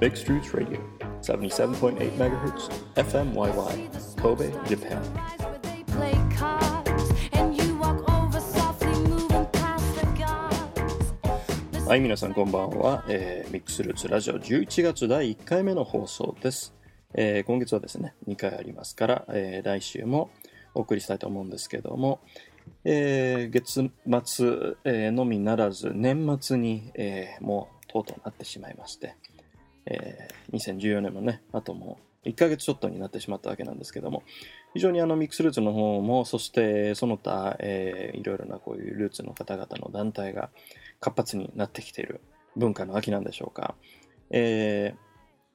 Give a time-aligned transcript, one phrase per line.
[0.00, 0.78] Mixed Roots Radio,
[1.22, 5.00] 77.8 MHz, FMYY, Kobe, Japan.
[11.86, 16.74] はい、皆さんこんばんは、えーミックスルーツラジオ11月第1回目の放送です。
[17.14, 20.30] えー今月はですね、2回ありますから、えー来週も
[20.74, 22.20] お送りしたいと思うんですけども、
[22.84, 23.88] えー月
[24.24, 24.46] 末、
[24.84, 29.14] えーのみならず年末に、えーもうとうとうなってしまいまして、
[29.86, 34.22] えー2014年もね、あともう1ヶ月ちょっとになってしまったわけなんですけども、
[34.74, 40.50] 非常にあのミックスルーツの方も、そしてその他、えーいろいろなこういうルーツの方々の団体が
[41.00, 42.20] 活発になってきている
[42.56, 43.74] 文化の秋なんでしょうか。
[44.30, 45.06] えー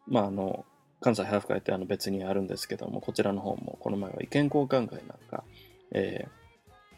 [0.08, 0.66] まああの、
[1.00, 5.44] 関西ハーフ会ってあの別にあるんですけども、こちらの方もこの前は意見交換会なんか、
[5.92, 6.42] えー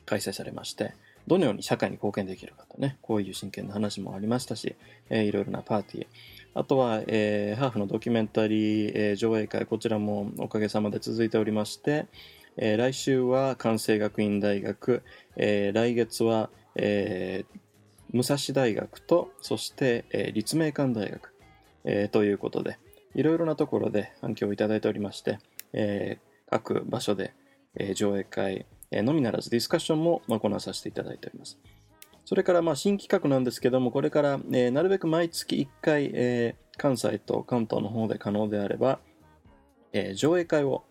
[0.05, 0.93] 開催されまして、
[1.27, 4.75] どのように社会に貢献できるかとね、こういう真剣な話もありましたし、
[5.09, 6.07] えーいろいろなパーティー、
[6.55, 12.05] あとは、えーハーフのドキュメンタリー、えー上映会、こちらもおかげさまで続いておりまして、
[12.57, 15.01] えー来週は関西学院大学、
[15.35, 17.59] えー来月は、えー
[18.11, 21.33] 武蔵大学と、そして、えー立命館大学、
[21.85, 22.77] えーということで、
[23.15, 25.39] いろいろなところで反響をいただいておりまして、
[25.73, 27.33] えー各場所で、
[27.75, 31.57] えー上映会、えーのみならずディスカッションも行わさせていただいております。
[32.25, 38.99] それからまあ新企画なんですけども、これから、えーなるべく毎月1回、えー関西と関東の方で可能であれば、
[39.91, 40.83] えー上映会を、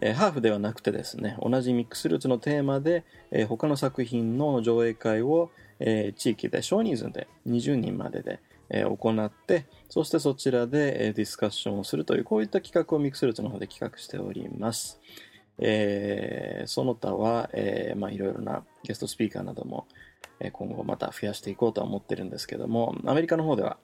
[0.00, 8.40] えーハーフではなくてですね、同じミックスルーツのテーマで、えー他の作品の上映会を、えー地域で少人数で20人までで、
[8.70, 14.98] えー行って、そしてそちらで、えーディスカッションをするという、こういった企画をミックスルーツの方で企画しております。
[15.58, 19.86] えーその他は、えーまあ、いろいろなゲストスピーカーなども、
[20.52, 23.76] 今後また増やしていこうとは思ってるんですけども、アメリカの方では、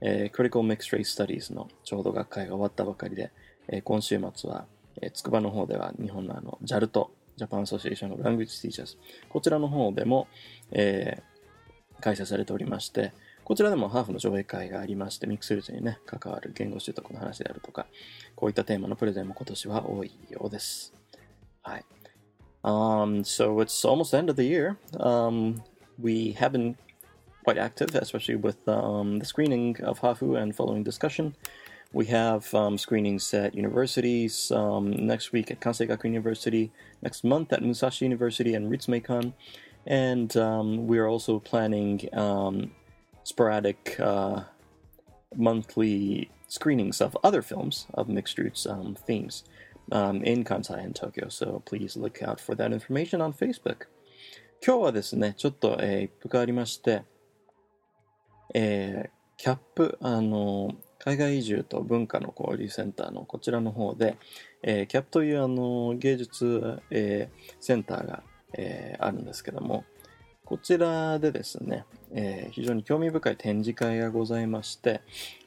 [0.00, 3.30] えー、Critical Mixed Race Studies のちょうど学会が終わったばかりで、
[3.68, 4.66] えー今週末は、
[5.02, 8.96] えー、筑波の方では日本のあの JALT、Japan Association of Language Teachers、
[9.28, 10.28] こちらの方でも、
[10.72, 11.30] えー
[12.00, 13.12] 開催されておりまして、
[13.44, 17.86] こちらでもハーフの上映会がありまして、ミックスルーツにね、関わる言語習得の話であるとか、
[18.34, 20.94] こういったテーマのプレゼンも今年は多いようです。
[21.62, 21.84] はい。
[22.62, 24.76] Um, so it's almost the end of the year.
[24.98, 25.60] Um,
[26.00, 26.76] we have been
[27.44, 31.34] quite active, especially with um, the screening of Hafu and following discussion.
[31.92, 36.70] We have um, screenings at universities um, next week at Kansei Gakuin University,
[37.02, 39.32] next month at Musashi University and Ritsumeikan,
[39.86, 42.70] and um, we are also planning um,
[43.24, 44.42] sporadic uh,
[45.34, 49.44] monthly screenings of other films of mixed roots um, themes
[49.92, 51.28] in Kansai and Tokyo.
[51.28, 53.86] So please look out for that information on Facebook.
[54.64, 57.02] 今日はですね、ちょっと、えー一服ありまして、
[58.54, 64.18] えーキャップ、あの、海外移住と文化の交流センターのこちらの方で、
[64.62, 68.22] えーキャップというあの芸術、えーセンターが、
[68.52, 69.84] えーあるんですけども、
[70.44, 75.00] こちらでですね、えー非常に興味深い展示会がございまして、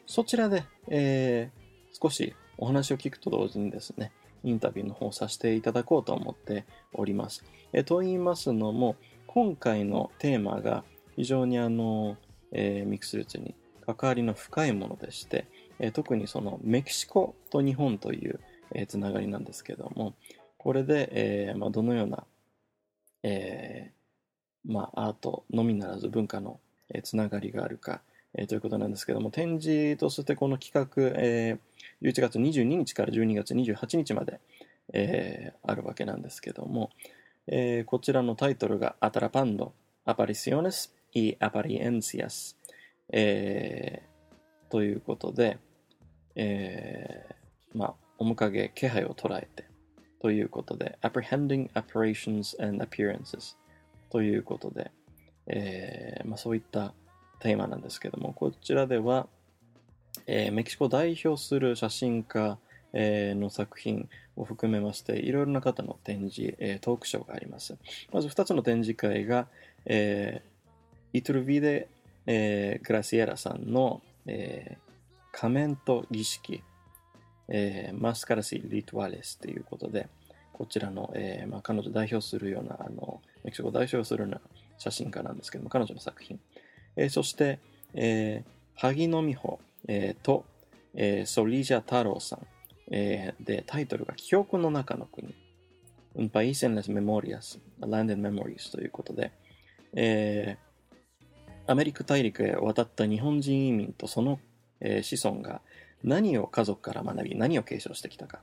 [0.08, 1.64] そちらで、えー
[2.02, 4.12] 少しお話を聞くと同時にですね、
[4.44, 7.44] インタビューの方をさせていただこうと思っております。
[7.72, 8.96] えと言いますのも、
[9.28, 10.84] 今回のテーマが
[11.16, 12.18] 非常にあの、
[12.52, 13.56] えーミックスルーツに
[13.86, 15.48] 関わりの深いものでして、
[15.80, 18.40] えー特にそのメキシコと日本という、
[18.74, 20.14] えーつながりなんですけども、
[20.58, 21.10] これで、
[21.50, 22.26] えまあ、どのような、
[23.24, 23.92] え
[24.66, 26.60] まあ、アートのみならず文化の、
[26.90, 28.02] えーつながりがあるか、
[28.36, 31.73] えということなんですけども、展示としてこの企画、えー
[32.04, 34.40] 11月22日から12月28日まで、
[34.94, 36.92] えーあるわけなんですけども、
[37.48, 39.72] えーこちらのタイトルが Atrapando
[40.06, 42.56] Apariciones y Apariencias、
[43.12, 45.60] えーということで、
[46.36, 49.66] えーまあ、面影、気配を捉えて
[50.20, 53.56] ということで Apprehending Apparitions and Appearances
[54.10, 54.92] ということで、
[55.48, 56.94] えーまあ、そういった
[57.40, 59.28] テーマなんですけども、こちらでは、
[60.28, 62.58] えーメキシコを代表する写真家、
[62.94, 67.76] えーの作品を含めまして、いろいろな方の展示、えートークショーがあります。
[68.12, 69.48] まず2つの展示会が、
[69.86, 70.54] えー
[71.14, 71.88] イトルビデ、
[72.26, 74.94] えー、グラシエラさんの、えー、
[75.32, 76.64] 仮面と儀式、
[77.48, 80.10] えー、マスカラシ・リトワレスということで、
[80.54, 84.42] こちらの、えーまあ、彼女を代表するような、あの、メキシコを代表するような
[84.80, 86.40] 写真家なんですけども、彼女の作品。
[86.96, 87.60] えー、そして、
[87.94, 90.46] えー、萩野美穂、えー、と、
[90.94, 92.48] えー、ソリジャ太郎さん、
[92.92, 95.36] えー、で、タイトルが記憶の中の国。
[96.16, 99.32] Un país en las memorias, A land in memories ということで、
[99.96, 104.40] えー、アメリカ大陸へ渡った日本人移民とその、
[104.80, 105.62] えー、子孫が
[106.04, 108.42] 何を家族から学び、何を継承してきたか。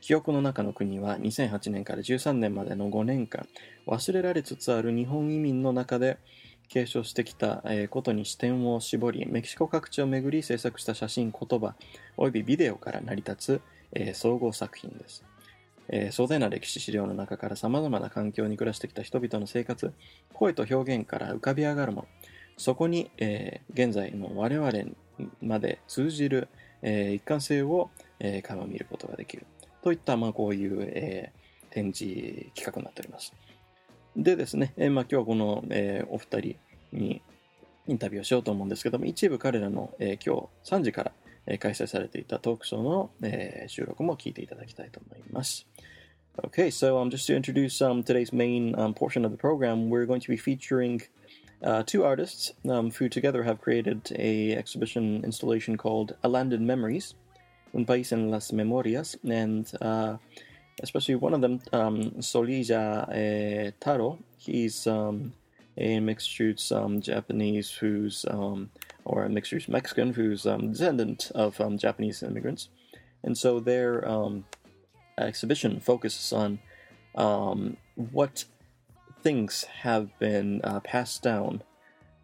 [0.00, 3.46] 記憶の中の国は2008年から13年までの5年間、
[3.86, 6.18] 忘れられつつある日本移民の中で
[6.72, 11.74] 継承してきたことに視点を絞り、メキシコ各地を巡り制作した写真、言葉、
[12.16, 13.60] およびビデオから成り立
[13.94, 15.22] つ総合作品です。
[16.12, 19.92] 壮大な歴史資料の中から様々な環境に暮らしてきた人々の生活、
[20.32, 22.08] 声と表現から浮かび上がるもの、
[22.56, 24.72] そこに、えー、現在の我々
[25.42, 26.48] まで通じる、
[26.80, 29.44] え、一貫性を、えー、垣間見ることができる。
[29.82, 31.32] といった、まあ、こういう、え、
[31.68, 33.34] 展示企画になっております。
[34.16, 36.56] でですね、えー、まあ、今日はこの、えー、お二人
[36.92, 37.22] に
[37.86, 41.12] インタビューをしようと思うんですけども、一部彼らの、えー、今日3時から、
[41.46, 45.66] えー、開催されていたトークショーの、えー、収録も聞いていただきたいと思います。
[46.38, 50.20] Okay, so um, just to introduce um, today's main um, portion of the program, we're going
[50.20, 51.02] to be featuring
[51.62, 56.66] uh, two artists um, who together have created a exhibition installation called A Land in
[56.66, 57.14] Memories,
[57.74, 60.16] Un País en las Memorias, and uh,
[60.80, 64.18] especially one of them, um, Solija eh, Taro.
[64.38, 65.32] He's um,
[65.76, 68.70] a mixed roots um, Japanese who's, um,
[69.04, 72.68] or a mixed roots Mexican who's um, descendant of um, Japanese immigrants.
[73.22, 74.04] And so their
[75.18, 76.58] exhibition focuses on
[77.94, 78.44] what
[79.22, 81.62] things have been uh, passed down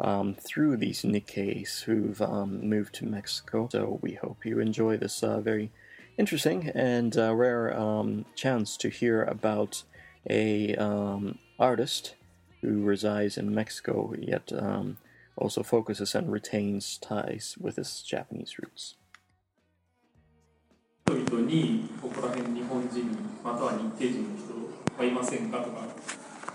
[0.01, 3.69] um, through these Nikkeis who've um, moved to Mexico.
[3.71, 5.71] So we hope you enjoy this uh, very
[6.18, 9.84] interesting and uh, rare um, chance to hear about
[10.30, 12.16] a um, artist
[12.62, 14.98] who resides in Mexico yet um,
[15.36, 18.96] also focuses and retains ties with his Japanese roots.
[21.06, 24.54] 人にここら辺日本人または日系人の人
[24.98, 25.82] はいませんかとか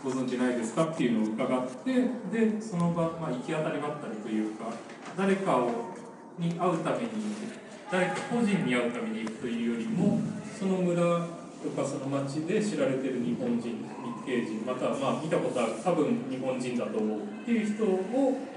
[0.02, 1.92] ご存知ないですかっていうのを伺って
[2.32, 4.72] でその場、まあ、行き当たりばったりというか
[5.16, 5.70] 誰かを
[6.38, 7.08] に会うために
[7.93, 10.17] 誰か個人に会うために行くというよりも
[10.57, 10.97] その村
[11.61, 13.85] とかその町で知られてる日本人日
[14.25, 18.01] 系人またはまあ見たことある多分日本人だと思うっていう人を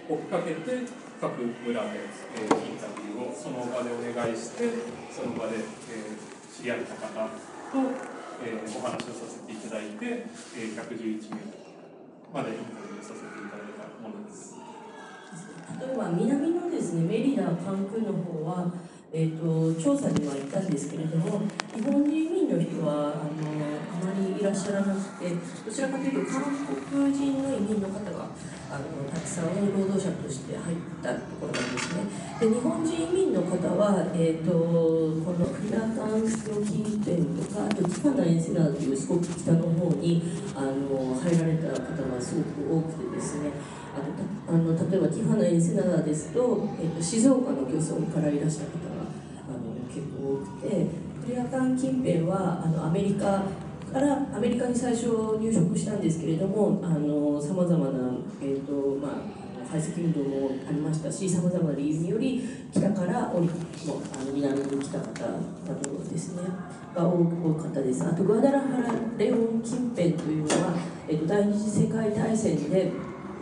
[0.09, 0.89] 追っかけて
[1.21, 2.01] 各村で、
[2.33, 4.73] えー、インタビューをその場でお願いして
[5.13, 11.41] その場で、えー、知り合った方とえー、お話をさせていただいて、えー、111名
[12.33, 14.57] までインタビューさせていただいたものです。
[15.81, 18.73] 例えば南のですねメリダカンクンの方は、
[19.13, 21.41] えーと、調査には行ったんですけれども
[21.75, 23.47] 日本人移民の人はあの
[24.03, 26.43] あまりいらっしゃらなくてどちらかというと韓
[26.91, 28.29] 国人の移民の方が
[28.69, 32.03] あのたくさん労働者として入ったところなんですね。
[32.41, 40.21] で日本人移民の方は、えーと、このフラタンスの近辺とかあとティファナエンセナーというすごく北の方に
[40.55, 43.51] あの入られた方がすごく多くてですね。
[44.49, 48.96] あの例えばティファナエンセナーですと,、えーと、静岡の漁村からいらした方が
[49.97, 50.87] 結構多くて
[51.25, 53.43] クリアタン近辺はあのアメリカ
[53.93, 56.81] からアメリカに最初入植したんですけれども
[57.41, 58.11] さまざまな、
[58.43, 63.47] えーとまあ、排斥運動もありましたしさまざまな理由により北から降り
[63.87, 66.43] もあの南に来た方などですね
[66.97, 68.05] が多かったです。
[68.05, 70.75] あとグアダラハラレオン近辺というのは、
[71.07, 72.91] えーと、第二次世界大戦で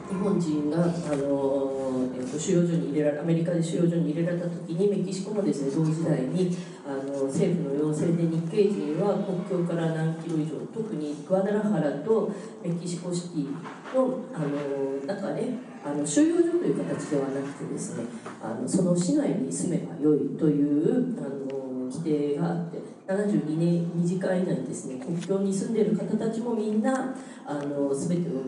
[0.09, 1.74] 日本人があの、
[2.15, 12.33] えーと、収容所に入れられアメリカで収容所に入れられた時にメキシコもですね同時代にあの政府の要請で日系人は国境から何キロ以上特にグアダラハラと
[12.63, 15.49] メキシコシティのあの中で
[15.85, 18.05] あの収容所という形ではなくてですね
[18.43, 27.15] あのその市内に住めばよいというあの規定があって72年2時間以内にですね国境に住んでいる方たちもみんな
[27.47, 28.43] あの全てを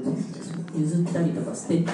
[0.75, 1.91] 譲ったりとか捨てて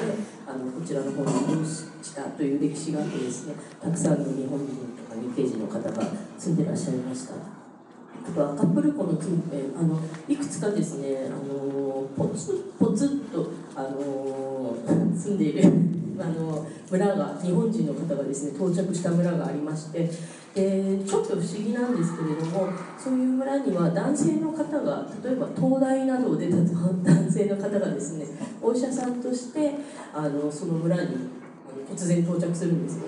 [0.83, 4.67] こちらの方に移動したという歴史があってですねたくさんの日本人
[4.99, 6.03] とか日系人の方が
[6.37, 7.35] 住んでらっしゃいました。
[7.35, 14.77] あとはカップル湖の近辺あのいくつかですねあのポツポツっとあの
[15.15, 15.73] 住んでいる
[16.19, 20.11] あの村が日本人の方がですね到着した村がありまして
[20.55, 22.69] でちょっと不思議なんですけれども
[22.99, 28.27] そういう村には男性の方が例えば東大などを出た男性の方がですね
[28.61, 29.73] お医者さんとして
[30.13, 31.31] あのその村に
[31.91, 33.05] 突然到着するんですね。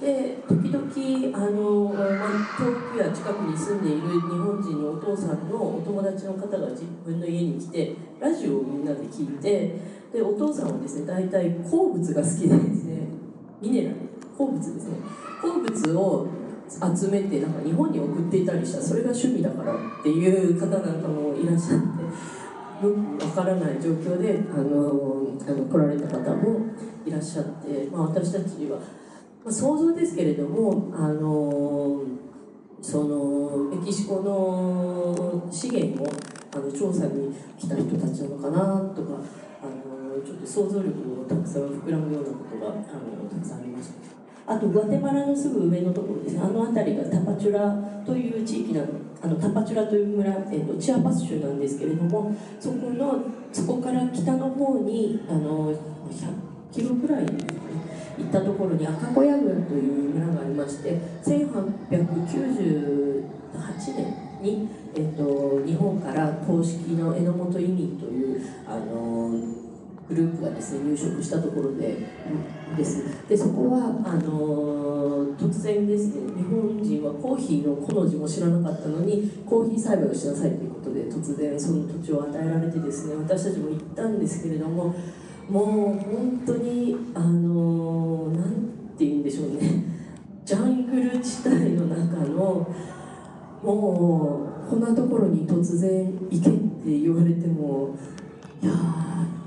[0.00, 9.76] で時々あの、まあ、遠くや近くに住んでいる日本人のお父さんのお友達の方が自分の家に来てラジオをみんなで聞いて
[10.12, 13.08] でお父さんはですね大体鉱物が好きでですね
[13.62, 13.96] ミネラル
[14.36, 14.96] 鉱物ですね
[15.40, 16.28] 鉱物を
[16.80, 26.60] 集めてなんか日本に送っていたりしたそれが趣味だからっていう方なんかもいらっしゃってよくわからない状況であのあの来られた方も
[27.06, 28.78] いらっしゃって、まあ、私たちは、
[29.44, 32.02] まあ、想像ですけれどもあの
[32.82, 36.06] そのメキシコの資源を
[36.54, 38.58] あの調査に来た人たちなのかな
[38.94, 39.20] とか
[39.62, 44.03] あのちょっと想像力をたくさん膨らむようなことがあのたくさんありました。
[44.46, 46.42] あとグアテマラのすぐ上のところですね。
[46.42, 47.74] あの辺りがタパチュラ
[48.04, 48.88] という地域なの
[49.22, 55.78] あのタパチュラという村、えーと、チアパス州なんですけれどもそこのそこから北の方にあの100
[56.70, 57.32] キロぐらい、ね、
[58.18, 63.24] 行ったところに赤小屋郡という村がありまして1898
[63.96, 69.63] 年に、えーと、日本から公式の榎本移民というあの
[70.08, 71.96] グループがですね入植したところで
[72.76, 84.94] ですでそこはあの突然ですね日本人はコーヒーのこの字も知らなかったのにコーヒー栽培をしなさいということで突然その土地を与えられてですね私たちも行ったんですけれども
[85.48, 88.52] もう本当にあのなん
[88.96, 89.94] て言うんでしょうね。
[90.44, 92.68] ジャングル地帯の中の
[93.62, 97.96] もうこんなところに突然行けって言われても
[98.62, 98.72] いや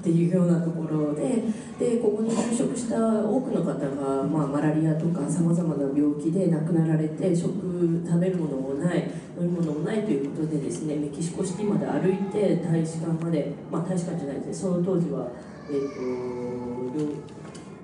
[0.07, 1.43] っていうようなところで
[1.77, 7.51] でここに就職した多くの方が、まあ、マラリアとかさまざまな病気で亡くなられて食
[8.07, 15.27] 食べるものもない飲み物もないということでですねメキシコシティまで歩いて大使館まで、まあ、大使館じゃないですねその当時は、
[15.69, 16.99] えーと、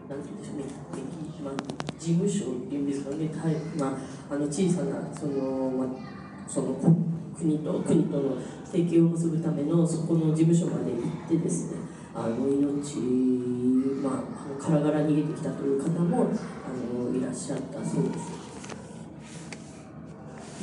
[0.08, 0.64] なんて言うんでしょうメ
[1.36, 1.54] キ、まあ、
[2.00, 3.30] 事務所っていうんですかね、
[3.78, 3.88] ま
[4.32, 6.78] あ、あの小さなその、まあ、その
[7.38, 11.83] 国と国との提携を結ぶためのそこの事務所まで行ってですね
[12.16, 13.00] あの命、
[14.04, 14.24] ま
[14.60, 16.30] あ、からがら逃げてきたという方も
[16.64, 18.54] あのいらっしゃったそうです。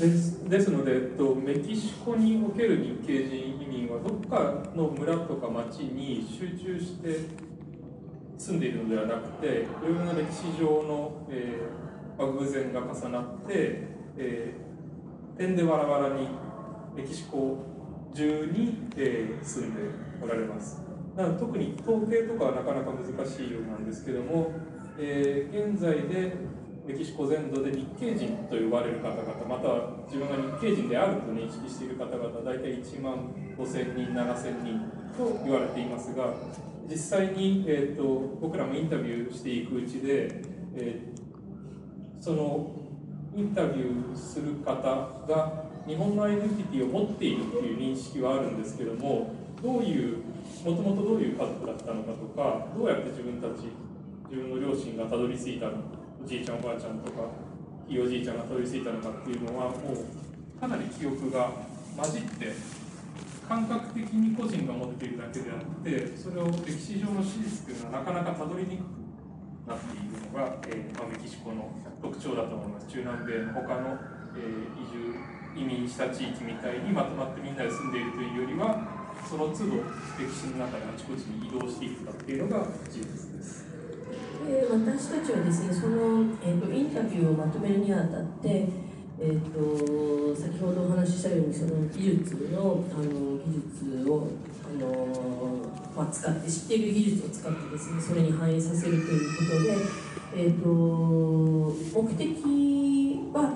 [0.01, 7.27] ですですので、えっと、メキシコにおける日系人移民はどこかの村とか町に集中して
[8.39, 16.29] 住んでいるのではなくていろいろな歴史上の、えー、偶然が重なって、えー、点でバラバラに
[16.97, 17.59] メキシコ
[18.15, 19.83] 中に、えー、住んで
[20.23, 20.90] おられます。
[21.21, 24.53] なので特に統計とかはなかなか難しいようなんですけども、
[24.99, 26.33] えー、現在で
[26.87, 34.81] メキシコ全土で日系人と呼ばれる方々または自分が日系人であると認識している方々大体1万5000人7000人
[35.17, 36.33] と言われていますが
[36.89, 38.03] 実際に、えーと、
[38.41, 40.43] 僕らもインタビューしていくうちで、
[40.75, 42.73] えー、その
[43.37, 44.83] インタビューする方
[45.29, 50.19] が日本のアイデンティティを持っているという認識はあるんですけどもどういう
[50.65, 53.69] もともとどういう家族だったのかとかどうやって自分たち
[54.31, 55.73] 自分の両親がたどり着いたの
[56.23, 57.29] おじいちゃんおばあちゃんとか
[57.89, 61.51] ひいおじいちゃんがたどり着いたのかっていうのはもうかなり記憶が
[61.97, 62.53] 混じって
[63.49, 69.01] 感覚的に個人が持っているだけであってそれを歴史上の史実というのはなかなかたどりにくく
[69.67, 72.87] なっているのが、えーまあ、メキシコの特徴だと思います。
[72.87, 73.99] 中南米の他の、
[74.37, 79.00] えー、移住移民した地域みたいにまとまってみんなで住んでいるというよりは
[79.31, 79.79] その都度
[80.19, 83.65] 歴史の中であちこちに移動していくかっていうのが事実です。
[84.45, 88.67] で私たちはですねその、えーと、インタビューをまとめるにあたって、
[89.21, 94.27] えーと、先ほどお話ししたようにその技術のあの技術を
[94.67, 95.07] あの、
[95.97, 102.43] まあ、使って知っている技術を使ってですねそれに反映させるということで、えーと、目的
[103.33, 103.55] は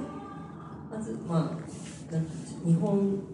[0.88, 3.33] まずまあ日本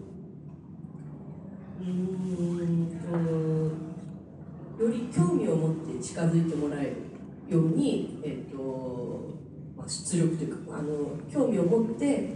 [1.81, 3.91] うん
[4.81, 9.29] より興味を持って近づいてもらえるように、えーと
[9.77, 12.35] まあ、出力というかあの興味を持って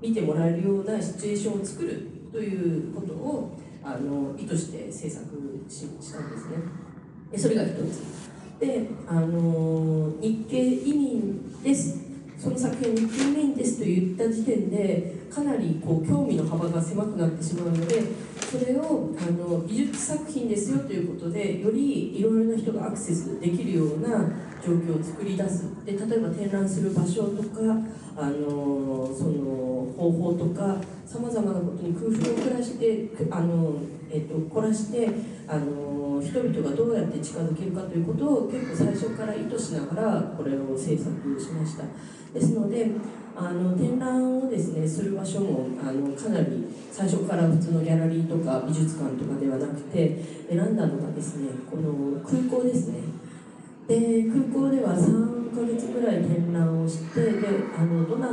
[0.00, 5.26] 見てもらえるようなシチュエーションを作るということをあの意図して制作
[5.68, 6.56] ししたんですね。
[7.32, 8.24] でそれが一つ。
[8.60, 12.03] であの日系移民です
[12.44, 18.02] その作品に近面ですと言った時点でかなりこう興味の幅が狭くなってしまうので
[18.38, 24.30] それをあの美術作品ですよということでよりいろいろな人がアクセスできるような
[24.62, 25.64] 状況を作り出す。
[25.86, 27.60] で例えば展覧する場所とか
[28.14, 33.72] あのその方法とかさまざまなことに工夫を凝らしてあの、
[34.10, 35.08] えっと、凝らして
[35.46, 41.84] あの人々がどうやって近づけるかということを結構最初から意図しながらこれを制作しました。
[42.32, 42.90] ですので
[43.36, 53.00] あの展覧をですねする場所もあのかなり最初から普通のギャラリーとか美術館とかではなくて選んだのがですねこの空港ですね。
[53.86, 58.28] で空港では3ヶ月ぐらい展覧をしてであのどんな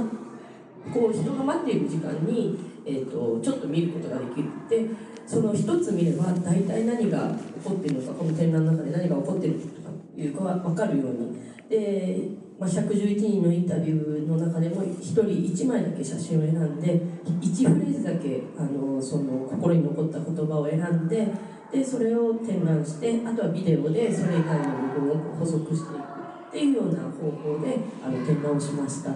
[0.93, 4.49] こう人が待っている時間に、えーと、ちょっと見ることができる。
[4.69, 4.89] で
[5.31, 7.29] その一つ見れば大体何が
[7.63, 12.27] 起こっているのかこの展覧の中で何が起こっているとかいうか分かるようにで、
[12.59, 16.99] まあ、111人のインタビューの中でも1人1枚だけ写真を選んで
[17.39, 21.25] 1フレーズだけあのその心に残った言葉を選んで
[21.71, 26.03] でそれを展覧してあとはビデオでそれ以外の部分を補足していく
[26.49, 29.11] っていうような方法であの展覧をしました。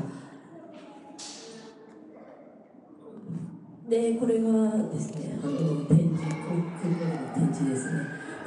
[3.89, 4.49] でこれが
[4.89, 6.04] ですねあの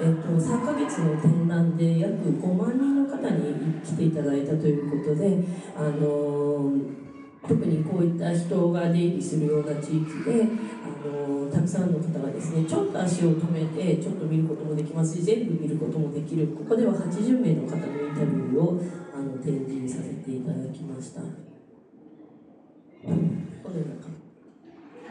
[0.00, 5.38] えっと、3ヶ月の展覧で約5万人の方に来ていただいたということで
[5.76, 6.72] あの
[7.48, 10.46] 特にこういった人が出入りするような地域で
[10.84, 18.80] あのたくさんの方がですねちょっと足を止めてちょっと見ることもできますし全部見ることもできるここでは80名の方のインタビューを
[19.14, 21.48] あの展示させていただきました。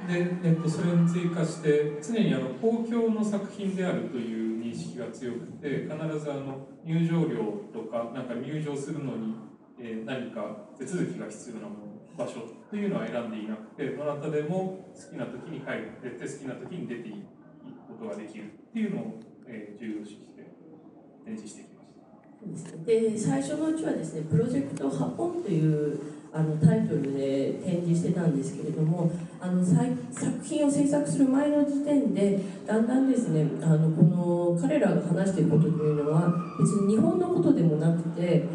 [0.07, 9.35] で、えっと、それに追加して常にあの公共の作品であるという認識が強くて必ずあの入場料とかなんか入場するのに、
[9.79, 17.17] えー、何か手続きが必要なもの場所っていうのは選んでいなくてどなたでも好きな時に帰ってて好きな時に出ていく
[17.87, 20.43] ことができるっていうのを、えー、重要視して
[21.25, 21.69] 展示してき
[22.45, 22.77] ました。
[22.85, 29.83] で最初のうちはですねプロジェクト「ハポン」というあのタイトルで展示してたんですけれどもあの作
[30.43, 38.45] 品を制作する前の時点でだんだんですねあのこの彼らが話していることというのは別に日本のことでもなくて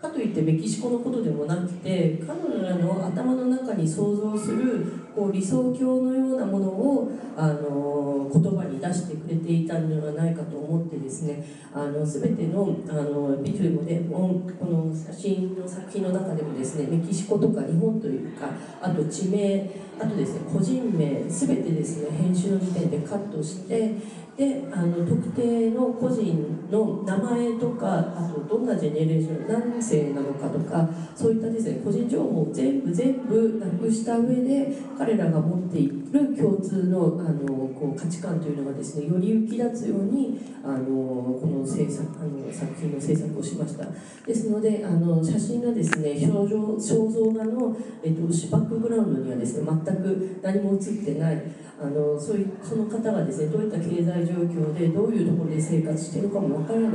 [0.00, 18.48] かといってメキシコのことでもなくて彼らの頭の中に想像するこう理想郷のようなものをあの言葉に出してくれていたのではないかと思ってですねあの全てのあのビデオでこの写真の作品の中でもですねメキシコとか日本というか
[18.82, 19.70] あと地名
[20.00, 23.94] あとですね個人名全てですね編集の時点でカットして
[24.36, 43.86] であの特定の個人の名前とかあとどんなジェネレーション何世なのかとかそういったですね個人情報を全部全部なくした上で彼らが持っている共通のあのこう価値観というのがですねより浮き立つようにあのこの制作あの作品の制作をしました。
[44.26, 51.42] ですのであの写真がですね表情肖像画の、えっと、バックグラウンドにはですね全く何も写ってない
[51.80, 56.92] あのそういうその方がですねどういった経済状況でどういうところで生活してるかもわからない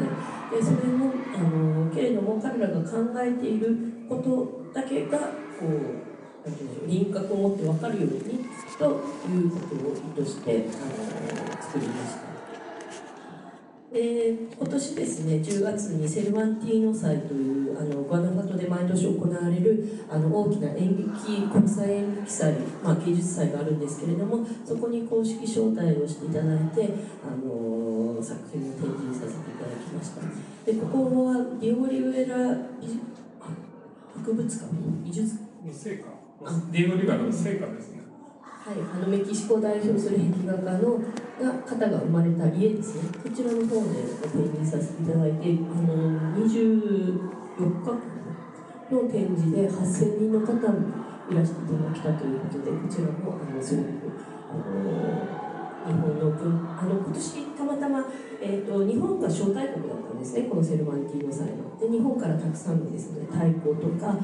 [0.51, 5.19] でそれもあのけれども彼らが考えていることだけが
[5.59, 8.39] こう輪郭を持って分かるように
[8.79, 12.28] ということを意図してあの作りました。
[13.91, 26.89] で今年ですね10月にセルバンティーノ祭というあのグアナファトで毎年行われるあの大きな演劇国際演劇祭、まあ、芸術祭があるんですけれどもそこに公式招待をしていただいて
[27.25, 30.21] あの作品を展示させていただきました。
[30.65, 32.35] でここはディオリウェラ
[34.15, 34.65] 博物館？
[35.03, 35.35] 美術
[35.71, 36.05] 成果
[36.71, 38.08] ディオリウェラの成果ですね
[38.69, 41.01] はい、あのメキシコを代表する壁画家の
[41.41, 43.09] が方が生まれた家ですね。
[43.17, 47.17] こちらの方で展示させていただいてあの24
[47.57, 47.97] 日
[48.93, 50.85] の展示で8000人の方も
[51.31, 53.89] いらしていただきたということでこちらもあのすごく
[54.51, 55.38] あの
[55.89, 58.05] 日本の文あの今年たまたま、
[58.39, 61.73] えーと、日本が招待国だったんですねこのセルバンティーノ祭の。
[61.81, 64.21] で日本からたくさんのですね太鼓とかさ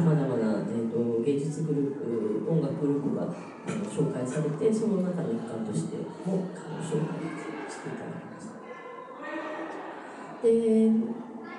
[0.00, 3.34] まざまな、えーと、芸術グループ音楽グループがあの
[3.84, 7.20] 紹介されてその中の一環としてもあの紹介
[7.68, 8.56] していただきました。
[10.40, 10.48] で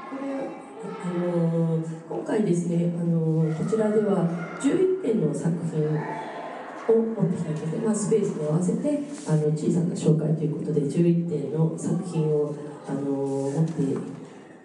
[0.09, 0.49] これ
[0.81, 4.25] あの今回ですねあのこちらでは
[4.59, 6.28] 11点の作品
[6.91, 12.55] を持ってきたので、まあ、スペースに合わせてあの小さな紹介ということで11点の作品を
[12.87, 13.71] あの持って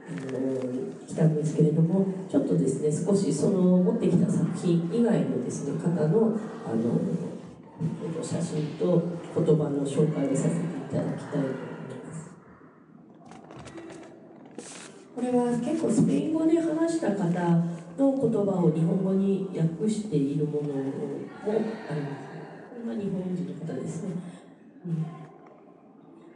[0.09, 7.01] あのきたんですけれどもちょっとですね少しその持ってきた作品以外のですね方のあの
[8.23, 9.03] 写真と
[9.35, 10.61] 言葉の紹介をさせてい
[10.91, 11.53] ただきたいと思い
[12.07, 12.31] ます。
[15.15, 17.65] これは結構スペイン語で話した方
[17.99, 20.73] の言葉を日本語に訳しているものも
[21.91, 22.25] あります。
[22.71, 24.11] これは日本人の方ですね、
[24.87, 25.25] うん。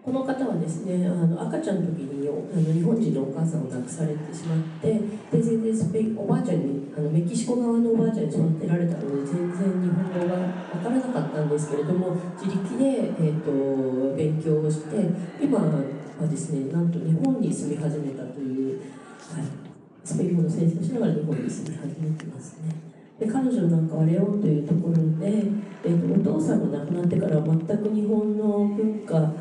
[0.09, 4.89] この方はですねあの赤ちゃんの時にあの日本人のお母さんを亡くされてしまって
[5.31, 10.37] で全然スペインおばあちゃんにあのメキシコ側のおばあちゃんに育てられたので全然日本語が
[10.73, 14.97] 分からなかったんですけれども自力で、えーと、勉強をして
[15.43, 15.83] 今は
[16.27, 19.68] ですねなんと日本に住み始めたという、はい、
[20.09, 22.73] スペイン語の先生をしながら日本に住み始めてますね。
[23.21, 25.45] で彼女なんかはレオンというところで、
[25.85, 29.35] えーと、お父さんが亡くなってから全く日本の文化の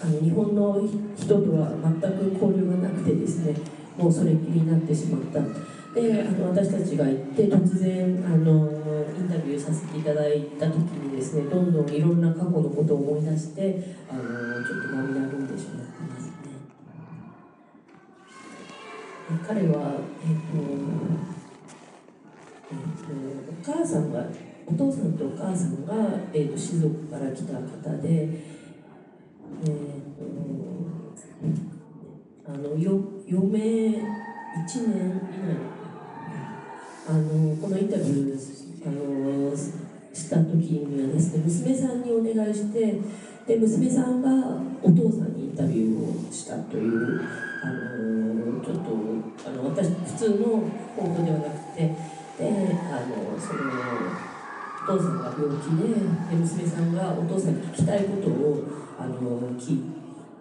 [0.00, 0.78] あの日本の
[1.16, 3.54] 人とは全く交流がなくてですね
[3.96, 5.40] もうそれっきりになってしまった
[5.94, 8.70] であの私たちが行って突然あの
[9.16, 14.22] インタビューさせていただいた時にですねどんどんいろんな過去のことを思い出してあの
[14.64, 16.11] ちょっと涙ぐんでしまって
[19.46, 21.32] 彼は、えっ、ー、と
[22.70, 24.24] えーと、お母さんが
[24.66, 25.94] お父さんとお母さんが、
[26.32, 28.62] えーと、と士族から来た方で
[29.64, 29.70] えー
[30.18, 30.24] と、
[32.46, 33.58] あのよ余命
[33.90, 34.00] 1
[34.88, 35.56] 年以内
[37.08, 38.38] あのこのインタビュー
[38.86, 43.00] あのした時にはですね娘さんにお願いして
[43.46, 44.28] で娘さんが
[44.82, 47.20] お父さんにインタビューをしたという
[47.62, 47.91] あの
[48.62, 48.90] ちょっと
[49.44, 50.46] あの私普通の
[50.94, 51.94] 方法ではなくてで
[52.90, 53.60] あのその
[54.82, 55.94] お父さんが病気で
[56.30, 58.64] で娘さんがお父さんに聞きたいことを
[58.98, 59.18] あの
[59.58, 59.82] 聞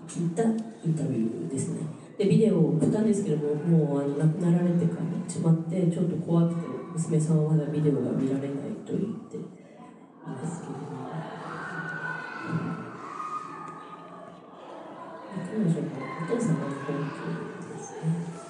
[0.08, 1.82] 聞いたインタビューですね。
[2.18, 8.50] でビデオを送ったんですけどももうあの亡くなられてからしまってちょっと怖くて娘さんはまだビデオが見られない
[8.86, 9.40] と言ってい
[10.28, 11.02] ますけれども。
[15.52, 17.51] 彼女のお父さんが日本で
[18.06, 18.42] ね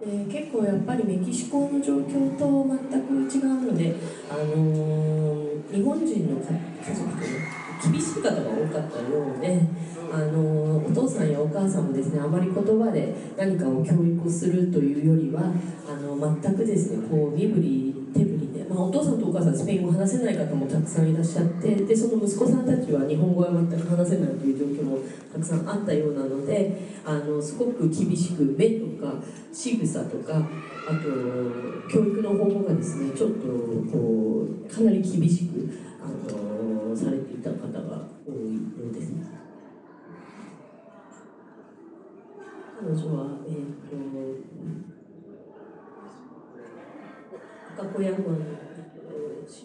[0.00, 3.94] え結構やっぱりメキシコの状況と全く違うので、
[4.30, 7.10] あのー、日本人の家族
[7.82, 9.60] 厳しい方が多かったようで、
[10.12, 15.52] あのー、お父さんやお母さんもですねあまり言葉で何かを教育するというよりは
[15.88, 17.87] あの全くですねこう身振り
[18.78, 24.98] 手振りで、まあ、お父さんとお母さんスペイン語話せない方もたくさんいらっしゃってでその息子さんたちは日本語は全く話せないという状況も
[25.32, 26.72] たくさんあったようなので
[27.04, 29.14] あのすごく厳しく目とか
[29.52, 31.08] 仕草とかあと
[31.90, 33.46] 教育の方法がですねちょっと
[33.90, 35.70] こうかなり厳しく
[36.02, 38.60] あのされていた方が多いよ
[38.90, 39.12] うです。
[42.80, 43.54] 彼女は、えー
[43.90, 43.96] と、
[47.82, 48.67] 赤子山の
[49.48, 49.64] シ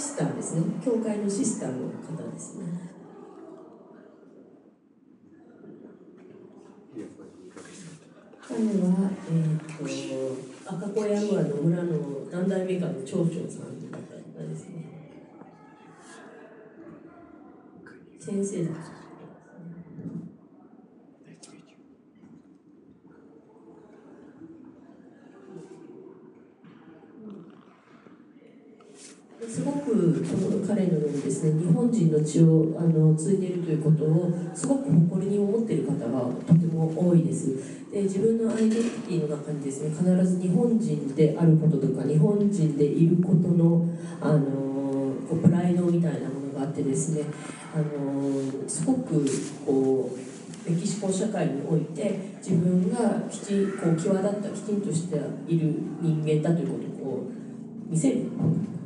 [0.00, 0.62] スターですね。
[0.84, 2.90] 教会のシスターの方ですね。
[8.40, 9.58] 彼は、えー
[10.64, 14.84] と、赤子屋村の村の何代目かの町長さんだったですね。
[18.20, 18.70] 先生だ
[29.50, 37.56] すごくその彼のようにですね日本人の血をあの継いでいるということをすごく誇りに思っている方がとても多いです。
[37.90, 43.88] で自分のアイデンティティの中にですね必ず日本人であることとか日本人でいることの
[44.20, 44.40] あの
[45.28, 47.24] こうプライドみたいなものがあってですね
[47.74, 49.26] あのすごく
[49.66, 55.16] こうメキシコ社会において自分がきちこう際立ったきちんとして
[55.48, 57.30] いる人間だということを
[57.88, 58.26] 見せる。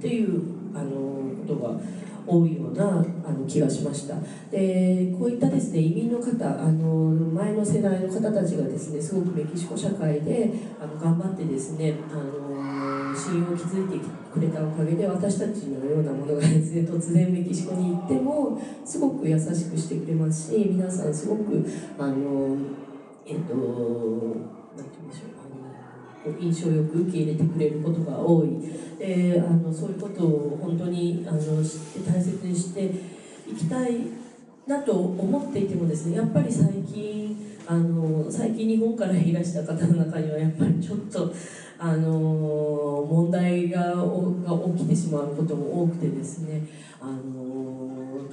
[0.04, 0.42] という
[0.74, 1.80] あのことが
[2.26, 2.84] 多いような
[3.26, 4.16] あの気がしました。
[4.50, 21.64] でこういったですね移民の方あの前の世代の方たちがですねすごくメキシコ社会であの頑張ってですねあの信用を築いてくれたおかげで私たちのようなものがですね突然メキシコに行ってもすごく優しくしてくれますし皆さんすごく
[21.98, 22.58] あの
[23.24, 25.33] えっと何て言うんでしょう。
[26.40, 28.48] 印象よく受け入れてくれることが多い、
[28.98, 33.92] えー、あのそういうことを本当にあの知って大切にしていきたい
[34.66, 41.32] なと思っていてもですねやっぱり最近あの最近日本からいらした方の中にはやっぱりちょっと
[41.78, 46.62] あの問題がが起きてしまうことも多くてですね
[47.00, 47.33] あの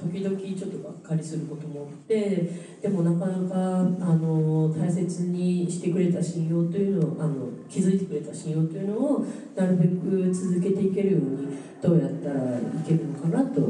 [0.02, 2.50] 時々ちょっとがっかりすることもあって
[2.82, 13.60] でもなかなかあの大切にしてくれた信用というのをあの気づいてくれた信用というのをなるべく続けていけるようにどうやったらいけるのかなと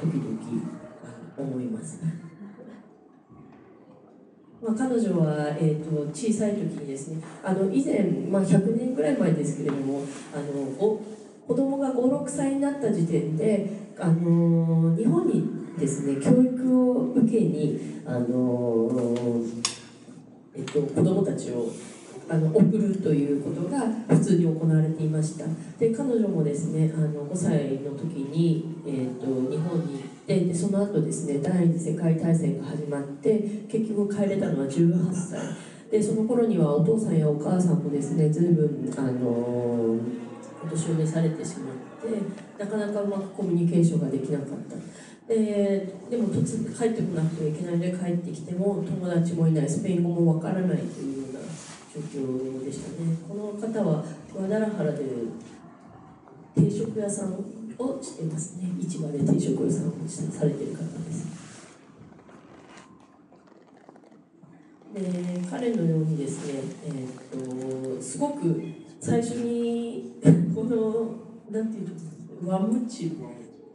[0.00, 0.84] 時々
[1.36, 2.00] 思います。
[4.62, 10.02] まあ、彼女は、えーと、小さい時にですねあの以前、まあ、100年ぐらい前ですけれども
[10.34, 11.02] あのお
[11.46, 13.68] 子供が56歳になった時点で
[13.98, 18.90] あの日本にですね教育を受けにあの、
[20.54, 21.70] えっと、子供たちを
[22.28, 25.44] あの送るということが普通に行われていました。
[25.78, 35.40] で彼女もですねあの5歳の時に、えーと、日本に行ってでその後ですね第二次世界大戦が始まって結局帰れたのは18歳。
[35.90, 40.00] でその頃にはお父さんやお母さんもですね随分あのお
[40.68, 44.76] 年を召されてしまってなかなかうまくコミュニケーションができなかった。
[45.26, 53.16] ででも突然帰ってこなくていけないで帰ってきても友達もいないスペイン語もわからないというような状況でしたね。
[53.26, 55.04] この方はグアダラハラで
[56.54, 58.68] 定食屋さんをしてますね。
[58.80, 61.44] 市場で定食屋さんをされてる方です。
[64.94, 68.62] で彼のようにですね、えーと、すごく
[69.00, 70.12] 最初に
[70.54, 71.14] この
[71.50, 71.88] なんていう
[72.44, 73.16] のワムチ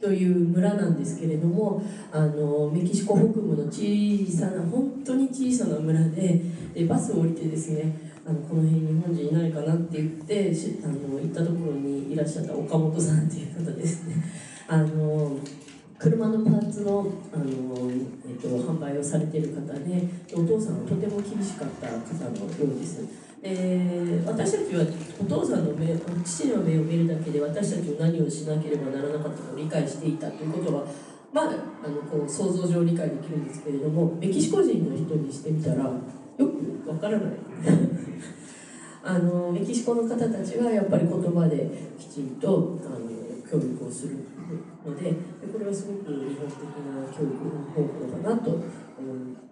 [0.00, 6.40] という村なんですけれどもあのメキシコ北部の小さな本当に小さな村で
[6.74, 10.52] でバスを降りてですねあのこの辺日本人いないかなって言って
[10.84, 14.24] あの行ったところにいらっしゃった岡本さんっていう方ですね。
[14.68, 15.36] あの
[15.98, 17.44] 車のパーツのあの、
[18.26, 23.29] えっと、販売をされている方でお父さんはとても厳しかった方のようです。
[23.42, 24.84] で私たちは
[25.20, 30.84] お父さんの目父の目を見るだけで私たちは何をしなければならなかったかを理解していたということは
[31.32, 35.92] まあ、あのこう想像上理解できるんですけれどもメキシコ人の人にしてみたらよ
[36.38, 37.32] くわからない。
[39.02, 43.10] あのメキシコの方たちはやっぱり言葉できちんとあの
[43.50, 44.16] 教育をする
[44.84, 45.12] ので
[45.52, 47.32] これはすごく日本的な教育
[47.74, 49.49] 方法だなと思います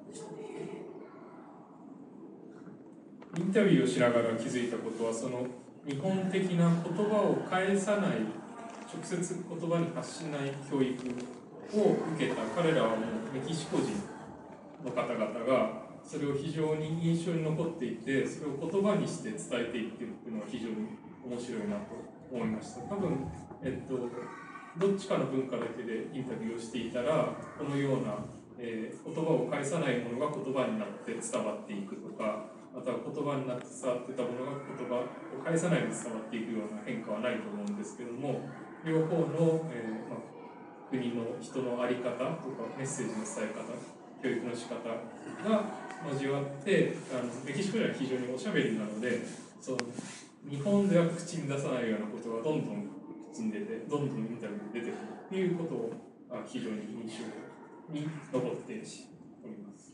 [3.39, 5.47] インタビューをしながら気づいたことはその
[5.87, 8.11] 日本的な言葉を返さない
[8.93, 10.99] 直接言葉に発しない教育
[11.79, 12.99] を受けた彼らはもう
[13.33, 13.95] メキシコ人
[14.85, 21.95] の方々がそれを非常に印象に残っていてそれを言葉にして伝えていってるっていうのは非常に面白いなと
[22.33, 22.81] 思いました。
[22.91, 23.25] 多分、
[23.63, 24.11] えっと、
[24.79, 28.19] どっちかの文化だけでインタビューをしていたらこのような、
[28.59, 32.48] えー、言葉を返さないものが言葉になって伝わっていくとか
[32.79, 38.47] また言葉になって伝わってたものが言葉を返さないで伝わっていくような変化はないと思うんですけども
[38.87, 40.23] 両方の、えーまあ、
[40.87, 43.67] 国の人の在り方とかメッセージの伝え方
[44.23, 45.67] 教育の仕方が
[46.15, 49.27] 交わってあのメキシコでは非常におしゃべりなので
[49.61, 49.79] その
[50.47, 52.87] 日本では口に出さないようなことがどんどん
[53.35, 54.95] 口に出てどんどんインタビューに出てくる
[55.29, 55.93] ということを
[56.47, 58.75] 非常に印象に残って
[59.43, 59.93] おります。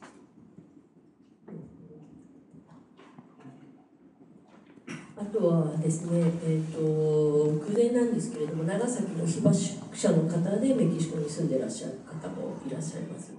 [5.16, 9.56] あとはですね、えーと、偶然なんですけれども長崎の被爆
[9.96, 13.32] 者の方でメキシコに住んでらっしゃる方もいらっしゃいます。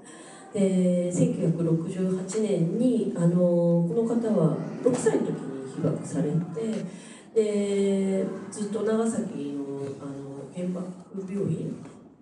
[0.54, 6.86] で1968年にあのこの方は6歳の時に被爆されて
[7.36, 9.66] でずっと長崎の
[10.00, 11.76] あの原爆病院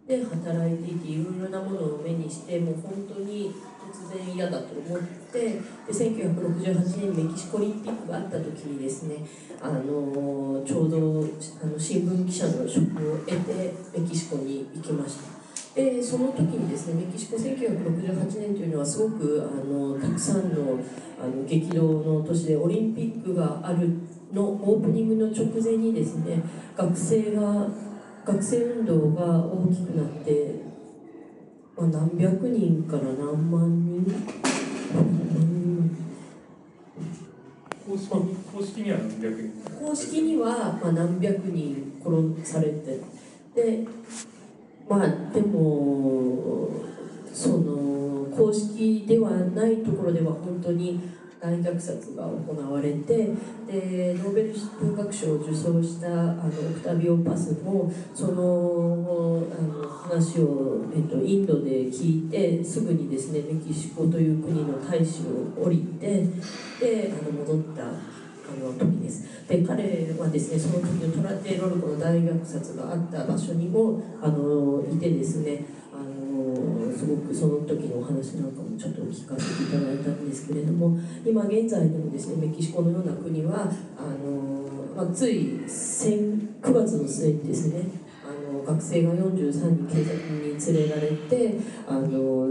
[0.07, 3.53] で働いていていろいろなものを目にしてもう本当に
[3.93, 4.99] 突然嫌だと思っ
[5.32, 9.17] てで1968年メキシコオリンピックがあった時にですね
[9.62, 15.43] あのちょうどあの新聞記者の職を得てメキシコに行きました。
[15.75, 20.79] でその時にですねメキシコ1968年というのはすごくあのたくさんの
[21.19, 23.89] あの激動の年でオリンピックがある
[24.32, 26.41] のオープニングの直前にですね
[26.75, 27.67] 学生が
[28.25, 30.62] 学生運動が大きくなって、
[31.75, 34.05] まあ、何百人から何万人、
[37.88, 39.51] 公式公式には何百人？
[39.79, 42.99] 公式にはまあ何百人殺されて。
[43.55, 43.88] で
[44.89, 46.69] まあでも
[47.31, 50.99] その公式ではないところでは本当に
[51.43, 53.17] 大虐殺が行われて
[53.67, 66.23] でノーベル文学賞を受賞したあのオクタビオ・パスもそのあの話を、えっと、インドで聞いてすぐにですねメキシコという国の大使を降りて
[66.79, 69.47] であの戻ったあの時です。
[69.47, 75.65] で彼はですねその時のトラテロルコの大虐殺があった場所にもあのいてですね
[76.93, 87.84] すごくその時のお話なんかもちょっとお聞かせていただいたんですけれども今現在でもですねメキシコのような国はあの、まあ、つい9月の末にですね
[88.23, 92.47] あの学生が43人警察に連れられてあの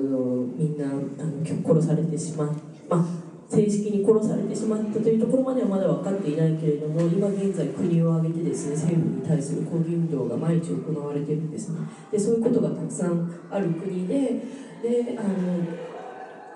[0.57, 2.55] みんなあの殺されてしまっ
[2.89, 3.22] まあ
[3.53, 11.81] 正式に殺されてしまったというところまではまだ分かっていないけれども今現在国を挙げてですね政府に対する抗議運動が毎日行われてるんですね。
[12.11, 14.41] でそういうことがたくさんある国で
[14.83, 15.93] であの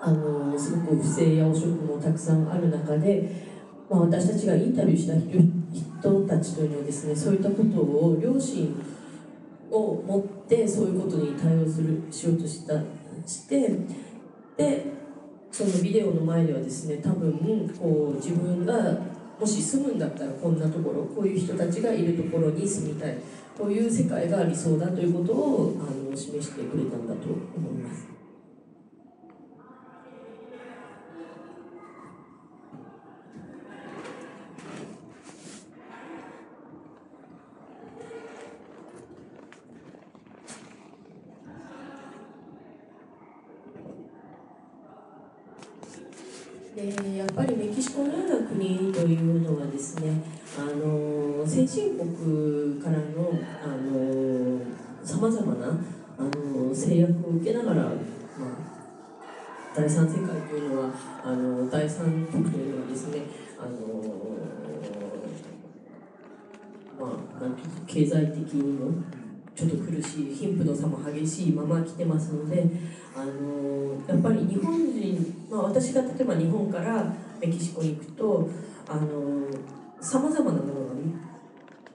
[0.01, 3.29] あのすごく不正や汚職もたくさんある中で、
[3.87, 8.75] まあ、私たちがインタビューした人たちというのはですねそういったことを両親
[9.69, 12.73] を持ってそういうことに対応するしようとした
[13.23, 13.69] して
[14.57, 14.96] で
[15.51, 18.73] そのビデオの前ではですね多分こう自分が
[19.39, 23.17] もし住むんだったらこんなところこういう人たちがいるところに住みたい
[23.57, 28.17] こういう世界が理想だということをあの示してくれたんだと思います。
[46.77, 50.21] でやっぱりメキシコのような国というのはですね
[50.59, 53.27] あの先進国からの
[55.03, 55.69] さまざまな
[56.19, 57.93] あの制約を受けながら、まあ、
[59.77, 60.89] 第三世界というのは
[61.23, 63.21] あの第三国というのはですね
[63.59, 63.77] あの、
[66.99, 69.03] まあ、なん経済的にも
[69.55, 72.65] ちょっと苦しい貧富の差も激しいまま来てますので
[73.15, 78.49] あのやっぱり日本人、まあ、私が例えば日本からメキシコに行くと
[80.01, 80.93] さまざまなものが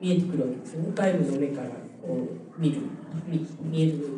[0.01, 0.93] 見えてくるわけですよね。
[0.95, 1.69] 外部の目から
[2.01, 2.83] こう見る
[3.27, 4.09] 見見える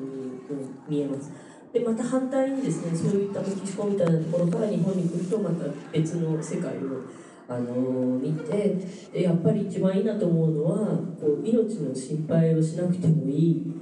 [0.87, 1.44] 見えます。
[1.75, 7.03] でまた反対にですねそういったメキシコみたいなところから日本に来るとまた別の世界を
[7.49, 7.73] あの
[8.17, 8.79] 見て
[9.13, 10.79] でやっぱり一番いいなと思うのは
[11.21, 13.75] こう命の心配をしなくてもいい。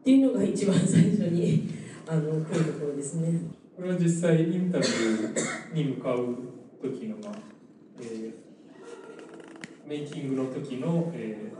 [0.00, 1.68] っていうのが一番最初に
[2.06, 3.40] あの来るところですね。
[3.76, 6.34] これは実際インタビューに向かう
[6.82, 7.38] 時の、まあ
[8.00, 11.52] えー、メイキングの時の、え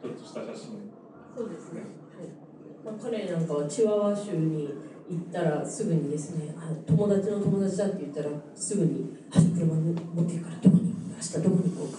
[0.00, 0.90] ー、ちょっとした写真。
[1.36, 2.45] そうですね、はい
[2.86, 4.68] まあ、彼なんかはチワワ州に
[5.10, 11.98] 行ったらすぐにですねあ友達の友達だって言ったらすぐに「車持っていくからどこに明日どこに行こうか」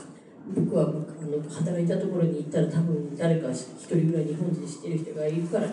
[0.56, 5.68] 僕はあの働いたところに行ったら多分誰か一人ぐらい日本人知ってる人がいるから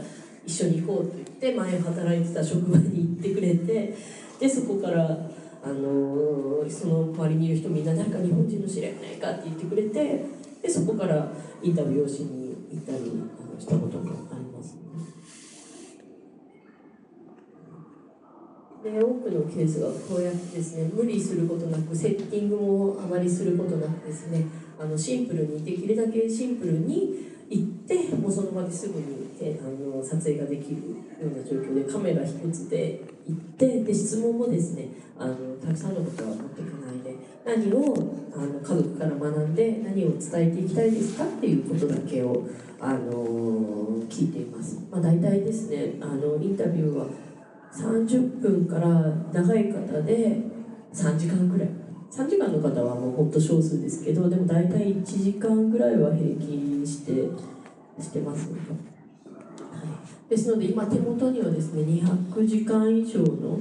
[0.45, 3.95] 一緒に行こうと言って前働いてた職場に行ってくれて
[4.41, 5.31] でそこから
[5.63, 10.25] あのその周りにいる人みんな誰か日本人の知り合いないかって言ってくれて
[10.61, 11.31] でそこから
[11.63, 12.99] インタビューをしに行ったり
[13.61, 14.81] したこともありますね。
[18.85, 24.45] で多くのケースがこうやってですね無理することなくセッティングもあまりすることなくですね
[24.79, 37.95] あのシンプルにできるだけシンプルに行ってもうその場ですぐにえあの撮影ができるような状況でカメラ一つで行ってで質問もですねあのたくさんのことは持っていかないで何を
[38.35, 42.47] あの家族から学んで何を伝えていきたいですかっていうことだけを
[42.81, 43.15] あの
[44.11, 47.07] 聞いています、まあ、大体ですねあのインタビューは
[47.75, 48.89] 30分から
[49.33, 50.43] 長い方で
[50.93, 51.69] 3時間ぐらい。
[52.11, 57.13] 3時間の方はもうほんと少数ですけどでも大体1時間ぐらいは平均して
[58.01, 58.59] してます、ね。
[60.29, 63.59] ですので今手元にはですね200時間以上の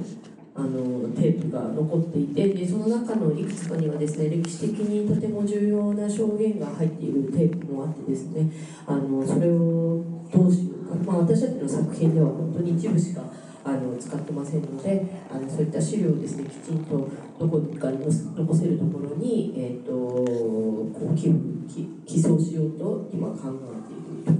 [0.56, 8.48] あのテープが残っていてでその中のいくつかにはですね歴史的にとても重要な証言が入っているテープもあってですね
[8.86, 13.22] あのそれをどうしようか、まあ、私たちの作品では本当に一部しか
[13.64, 21.32] あの使ってませんのであのそういった資料をですねきちんとどこかに残せるところに、えーと、こう寄
[22.06, 23.42] 寄贈しようと今考え
[23.88, 24.38] ているとこ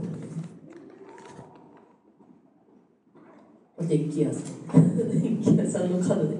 [3.78, 4.96] ろ電気屋さん。
[5.20, 6.36] 電気屋さんの角で。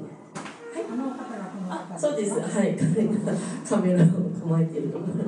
[1.69, 2.41] あそうです。
[2.41, 2.77] はい。
[3.69, 5.25] カメラを構えているところ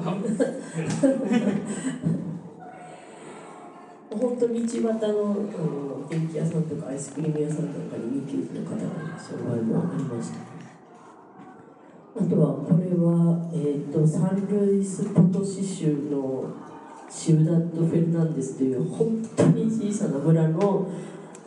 [4.18, 10.56] 本当道端のあの電気屋さんとかアイスクリーム屋さんとかに日系の方が障害もありました。
[12.18, 16.50] あとはこれは、えーと、サンルイス・ポトシ州の
[17.10, 20.88] シウダッド・フェルナンデスという本当に小さな村の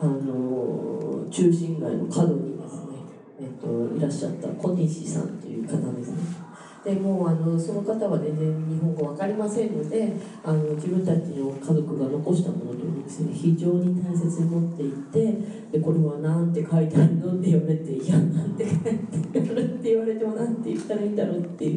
[0.00, 2.96] あの中心街の角にですね、
[3.40, 6.39] えっと、いらっしゃった小西さんという方ですね。
[6.84, 15.34] でもうあのその方は全然日本語分かりませんのであの自分たちの家族が残したものというのをですね非常に大切に持っていて
[15.72, 21.70] でこれは何て書いてあるのって言われていやなんて書いてあるって言われてもなんて言ったらいいんだろうって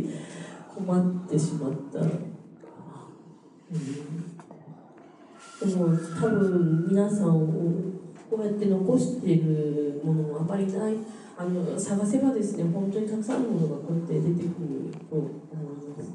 [0.74, 1.99] 困ってしまった。
[1.99, 2.34] うん
[5.66, 7.93] でも多分皆さん
[8.34, 10.95] こうやって残しているものもあまりない。
[11.36, 15.31] あの探せばですね本当にたくさんのものがこうやって出てくると思い
[15.89, 16.11] ます。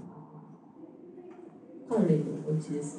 [1.88, 2.98] 関連のお家です。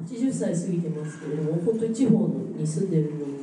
[0.00, 3.42] 80歳過ぎてますけれども本当に地方に住んでるのに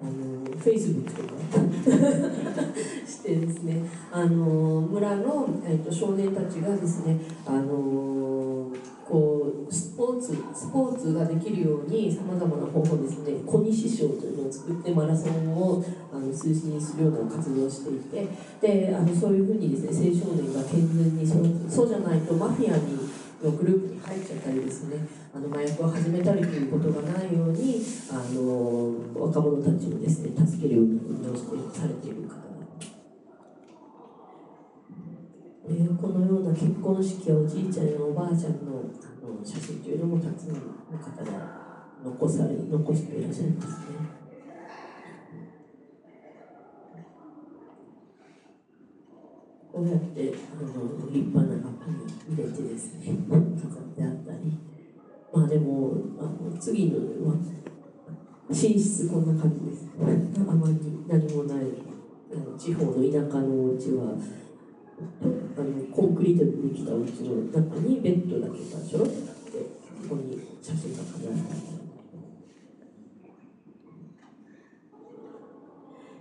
[0.00, 1.38] あのフェイスブックとか
[3.06, 8.65] してですねあの村の、えーと、少年たちがですねあの
[9.96, 15.82] ポーツスポーツができるようにさまざまな方法ですね小西賞というのを作ってマラソンを
[16.12, 18.28] あの推進するような活動をしていて
[18.60, 23.06] であのそういうふうにですね青少年が健全にそうそうじゃないとマフィアに
[23.42, 32.46] のグループに入っちゃったりですねあの麻薬を始めたりということがないようにあの若者たちをですね助けるように運動してされている方
[35.68, 38.86] えー、このような結婚式やおじいちゃんやおばあちゃんの
[39.34, 40.60] の写真というのもたくさんの
[40.98, 41.66] 方が
[42.04, 44.16] 残され残していらっしゃいますね。
[49.76, 54.56] こうやってあの立派な箱に入れてですね飾ってあったり
[55.30, 56.96] まあでもあの次の
[57.28, 57.36] は
[58.48, 61.66] 寝室こんな感じですあまり何もない
[62.32, 64.16] あの地方の田舎のお家は
[64.98, 69.58] あのコンクリートでできたお家の中にベッドだけがちょろっとあって
[70.08, 71.76] ここに写真が飾られて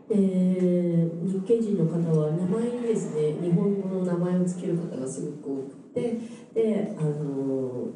[0.07, 6.19] えー、日系人の方は名前にですね日本語の名前を付ける方がすごく多くて
[6.53, 7.88] であの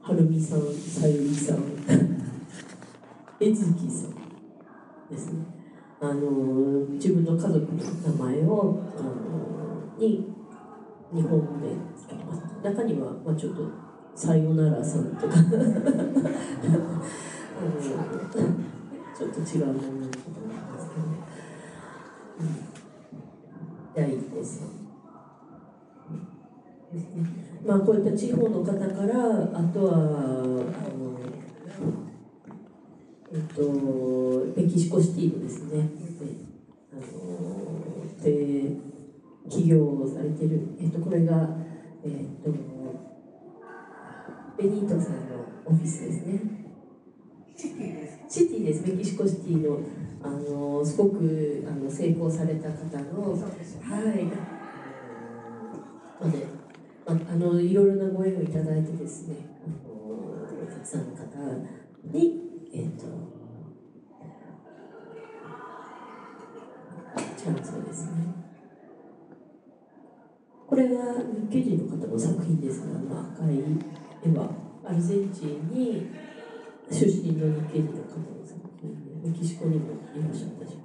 [0.00, 1.62] はるみさんさゆりさん
[3.38, 4.14] えずきさん
[5.10, 5.44] ですね
[6.00, 6.30] あの
[6.92, 9.61] 自分の家族の名前をあの
[9.98, 10.32] に
[11.12, 13.68] 日本で付けます中には、まあ、ちょっと
[14.14, 15.34] 「さよならさん」とか。
[17.54, 21.06] あのちょっと違うものとかなんですけど、
[22.40, 22.46] うん、
[23.94, 24.62] 第一です
[26.92, 27.04] です。
[27.14, 29.98] ねまあこういった地方の方からあとはあ
[30.42, 30.64] の
[33.32, 33.62] えっと
[34.56, 35.88] メキシコシティのですね
[36.92, 37.81] あの
[39.48, 41.48] 起業をされてる、えっと、これが、
[42.04, 42.50] えっと、
[44.56, 46.40] ベニートさんのオフィスですね。
[47.56, 48.18] シティです。
[48.28, 48.82] シティです。
[48.88, 49.78] メキシコシティの、
[50.22, 53.32] あの、すごく、あの、成功された方の。
[53.32, 54.52] はい。
[56.24, 56.46] ので、
[57.06, 59.36] まあ、あの、いろいろなご縁をいただいてですね。
[59.64, 61.22] あの、たくさんの方
[62.12, 62.40] に、
[62.72, 63.06] えっと。
[67.36, 68.41] チャンスをですね。
[70.72, 71.04] これが
[71.50, 73.60] 日系人の方の作品ですが、まあ、赤い
[74.24, 74.48] 絵は
[74.82, 76.08] アルゼンチンに
[76.90, 80.78] 出身の日系人の方の作品でメキシコにもいらっしゃった時期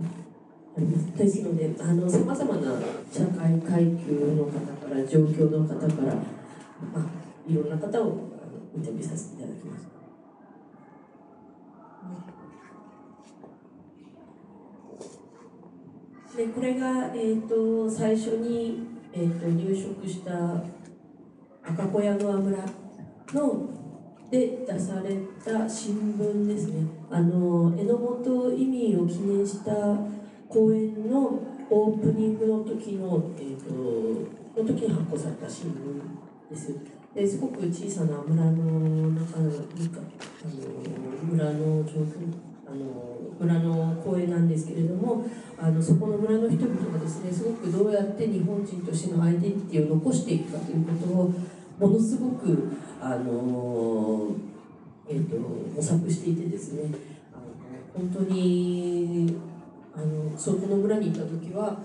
[0.00, 1.84] ありますですのでさ
[2.24, 2.80] まざまな
[3.12, 6.22] 社会階級の方から状況の方から、ま
[6.96, 7.06] あ、
[7.46, 8.30] いろんな方を
[8.74, 9.98] インタビューさせていただきました。
[16.38, 20.62] でこれが、えーと、最初に、えーと、入植した
[21.64, 22.64] 赤小屋川村
[23.34, 23.68] の
[24.30, 26.86] で出された新聞ですね。
[27.10, 29.72] あの榎本移民を記念した
[30.48, 33.56] 公演のオープニングの時の,、えー
[34.54, 36.78] と、の時に発行された新聞です。
[37.16, 39.60] ですごく小さな村の中のあの
[41.32, 45.24] 村の状況あの村の公園なんですけれども
[45.56, 51.34] あのそこの村の人々がですねすごくどうやって日本人としてのアイデンティティを残していくかということを
[51.78, 54.28] ものすごくあの、
[55.08, 56.90] えーと、模索していてですね
[57.32, 57.38] あ
[57.98, 59.34] の本当に
[59.96, 61.78] あのそこの村にいた時は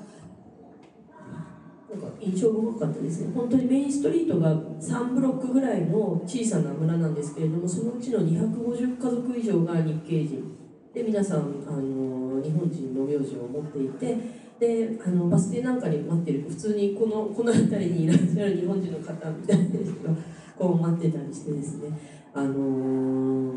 [1.89, 3.31] なんか印象が深かったですね。
[3.35, 10.62] 本当にメインストリートが3ブロックぐらいの小さな村なんですけれどもそのうちの250家族以上が日系人。
[10.93, 14.15] で皆さんあの日本人の名字を持っていて
[14.59, 20.15] であのバス停なんかに待ってると普通にこのこの辺りにいらっしゃる日本人の方みたいな人が
[20.57, 21.89] こう待ってたりしてですね
[22.33, 23.53] あの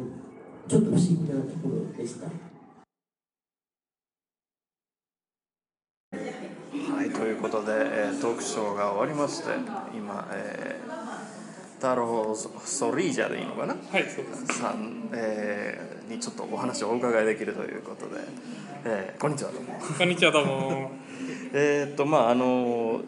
[0.66, 2.26] ちょっと不思議なところでした。
[6.97, 9.51] はいということで、えートークショーが終わりまして
[9.95, 11.05] 今、えー、
[11.81, 13.74] タロソリージャでいいのかな？
[13.74, 14.59] はいそうです。
[14.59, 18.20] さん、えーにちょっとお話をお伺いできるということで、
[18.85, 19.74] えーこんにちはどうも。
[19.99, 20.91] こんにちはどうも。
[21.53, 23.01] えーっとまああの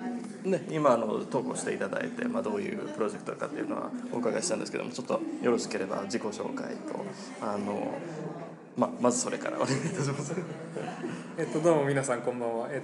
[0.45, 7.05] ね今あの投稿していただいて、まあ、どういうプロジェクトかっていうのはお伺いしたんですけどもちょっとよろしければ自己紹介と
[7.43, 7.99] あの、
[8.79, 9.57] まあ、まずそれから。
[9.61, 10.33] お願いいたします。
[11.37, 12.69] えっとどうも皆さんこんばんは。
[12.71, 12.81] え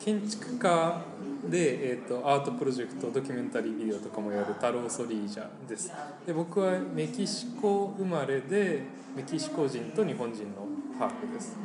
[0.00, 1.00] 建築家
[1.48, 5.92] で、えっと、アートプロジェクトドキュメンタリービデオとかもやるタロー・ソリージャです。
[6.26, 8.82] で僕はメキシコ生まれで
[9.14, 10.66] メキシコ人と日本人の
[10.98, 11.56] ハーフです。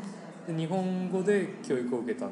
[0.48, 2.32] で日本語で教育を受けた受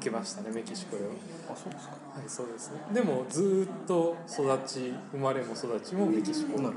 [0.00, 1.10] けましたねメキシコでは。
[1.52, 1.94] あそうですか。
[1.94, 2.70] はいそうです。
[2.70, 6.62] ねでもずーっと育ち生まれも育ちもメキシコ。
[6.62, 6.76] なる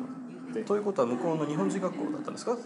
[0.54, 0.64] で。
[0.64, 2.58] ということは向こうの日本人学校だったんですか？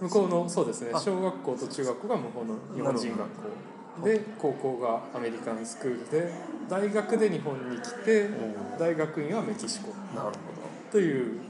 [0.00, 0.90] 向こうのそうですね。
[0.94, 0.98] あ。
[1.00, 4.04] 小学校と中学校が向こうの日本人学校。
[4.04, 6.32] で高校がアメリカンスクールで
[6.70, 8.30] 大学で日本に来て
[8.78, 9.88] 大学院はメキシコ。
[10.16, 10.32] なるほど。
[10.90, 11.40] という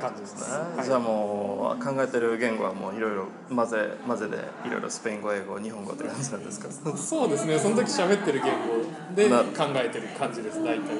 [0.00, 0.84] 感じですね、はい。
[0.86, 4.36] じゃあもう考えてる言語はもういろいろ混ぜ混ぜで
[4.66, 6.68] いろいろスペイン語英語日本語って感じなんですか？
[6.96, 7.58] そうですね。
[7.58, 10.96] その時喋ってる言語でな考えてる感じです大体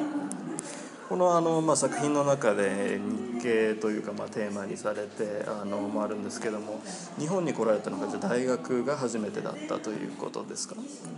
[1.09, 3.01] このあの、まあ、作品の中で
[3.37, 6.81] 日系というか、まあ、テーマにされてあのもあるんですけども
[7.19, 10.75] 日本に来られたのがじゃあ大学が初めてだったということですか？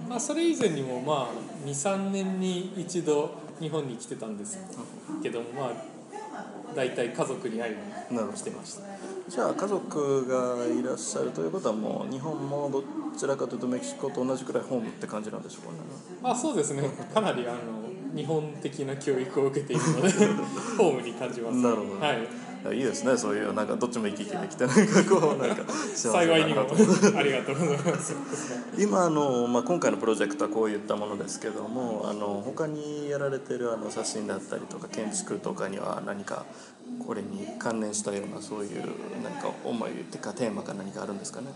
[0.09, 3.31] まあそれ以前にもまあ23年に一度
[3.61, 4.59] 日本に来てたんです
[5.23, 5.73] けどもまあ
[6.75, 7.79] 大体家族に会いに
[8.35, 8.83] 来てました
[9.29, 12.83] じゃあ家族がいらっしゃるということはもう日本もど。
[13.19, 15.79] ちらかというとメキシコと同じくらいホームって感じなんでしょうかね
[16.23, 20.09] まあそうですねかなりあの日本的な教育を受けているので
[20.79, 21.57] ホームに感じます。
[21.59, 22.01] なるほど。
[22.01, 22.19] はい。
[22.61, 23.17] いやいいですね。
[23.17, 25.63] そういうなんかどっちも行き来できてなんかこうなんか
[25.95, 26.75] 幸いにもと
[27.17, 28.15] ありがとうございます。
[28.77, 36.45] 今あの、まあ、今回のプロジェクトはこういったものですけどもあの他にやられてるあの写真だったりとか建築とかには何か
[37.07, 38.83] これに関連したようなそういう
[39.23, 41.47] 何か思いっていうかテーマか何かあるんですかね？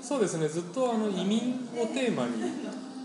[0.00, 0.48] そうですね。
[0.48, 2.30] ずっとあの移民をテーマに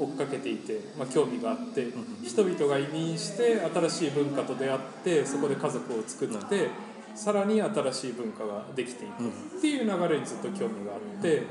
[0.01, 1.87] 追っかけていて、まあ、興味があって
[2.23, 6.69] 人々が移民して新しい文化と出会ってそこで家族を作って
[7.13, 9.27] さらに新しい文化ができていく。
[9.27, 11.43] っていう流れにずっと興味があって、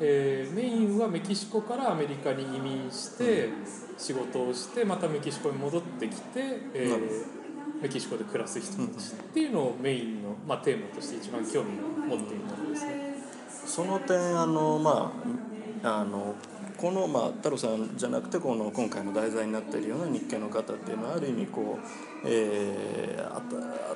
[0.00, 3.48] えーメインはメキシコからアメリカに移民して
[3.98, 6.22] 仕事をしてまたメキシコに戻ってきて、
[6.72, 7.38] えー
[7.82, 11.78] メキシコで暮らす人たちっていうのをメインの、まあ、テーマとして一番興味
[12.14, 13.14] を持っているものですね。
[13.66, 15.12] その点あのま
[15.84, 16.34] ああの
[16.78, 23.28] この、まあ、太郎さんじゃなくてこの今回の題材になっているような日系の方っていうのはある意味こう、えー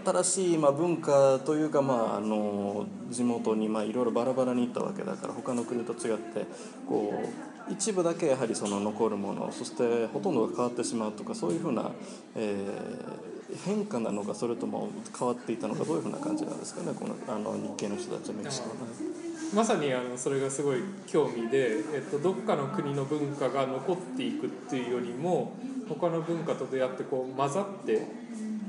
[0.04, 6.44] 新しい、まあ、文化というか、まあ、あの地元に、まあ、いろいろバラバラに行ったわけだから他の国と違って
[6.88, 7.22] こ
[7.68, 11.92] う一部だけやはりその残るものそしてほとんどが変わってしまうとかそういうふうな、
[12.34, 13.32] えー
[13.66, 18.74] 変化なのかそれとも変わっていたのかどういうふうな感じなんですかねこのあの日系の人たちメキシコの。
[19.54, 25.56] まさにあのそれがすごい興味で、えっと、どっかの国の文化が残っていくっていうよりも
[25.88, 28.06] 他の文化と出会ってこう混ざって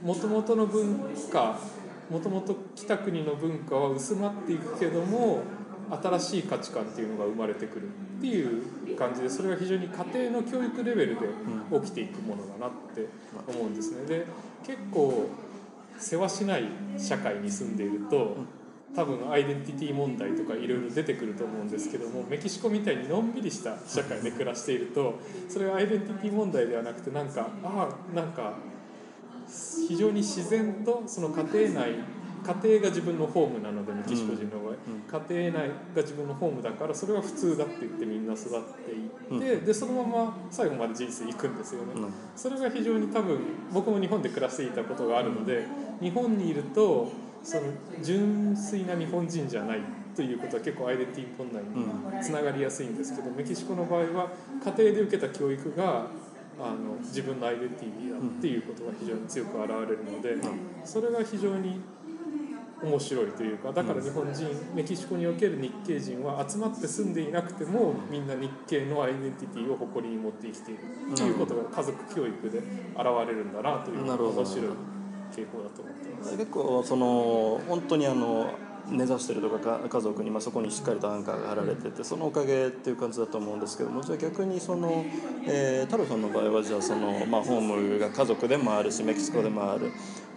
[0.03, 0.99] もともとの文
[1.31, 1.57] 化
[2.09, 5.43] もともと来た国の文化は薄まっていくけども
[5.89, 11.27] 新しい価値観っていうのが生まれてくるっていう感じでそれが非常に家庭の教育レベルで
[11.81, 13.07] 起きていくものだなって
[13.47, 14.05] 思うんですね。
[14.05, 14.25] で
[14.65, 15.29] 結構
[15.97, 16.63] 世話しない
[16.97, 18.37] 社会に住んでいると
[18.95, 25.19] 多分アイデンティティ問題とかいろいろ出てくると思うんですけどもメキシコみたいにのんびりした社会で暮らしていると
[25.49, 28.53] それはアイデンティティ問題ではなくてなんかああなんか
[29.87, 31.95] 非常に自然とその家庭内
[32.43, 42.13] 家庭が自分のホームなのでメキシコ人の場合、家庭内が自分のホームだからそれは普通だって言ってみんな育っていって、でそのまま最後まで人生いくんですよね、うん。
[42.35, 43.39] それが非常に多分
[43.71, 45.65] 僕も日本で暮らしていたことがあるので、
[46.01, 47.11] 日本にいると
[47.43, 47.63] その
[48.01, 49.79] 純粋な日本人じゃない
[50.15, 54.31] ということは結構アイデンティティ問題につながりやすいんですけど、メキシコの場合は
[54.63, 56.07] 家庭で受けた教育が
[56.59, 60.35] あの自分のアイデンティティだっていうことが非常に強く現れるので、
[60.85, 61.81] それが非常に
[62.83, 70.79] 面白いというかだから日本人、メキシコにおける日系人は集まって住んでいなくてもみんな日系のアイデンティティを誇りに持って生きている
[71.13, 72.65] っていうことが家族教育で現
[73.27, 74.65] れるんだなという面白い
[75.31, 76.12] 傾向だと思ってます。
[76.31, 78.53] 結構その本当にあの
[78.89, 85.05] 根ざしてるとか家族に、まあ、そこにしっかりとアンカーが張られててそのおかげっていう感じだと思うんですけどもじゃあ逆にその、
[85.47, 89.91] え太郎さんの場合はじゃあその、まあ、ホームが家族でもあるしメキシコでもある。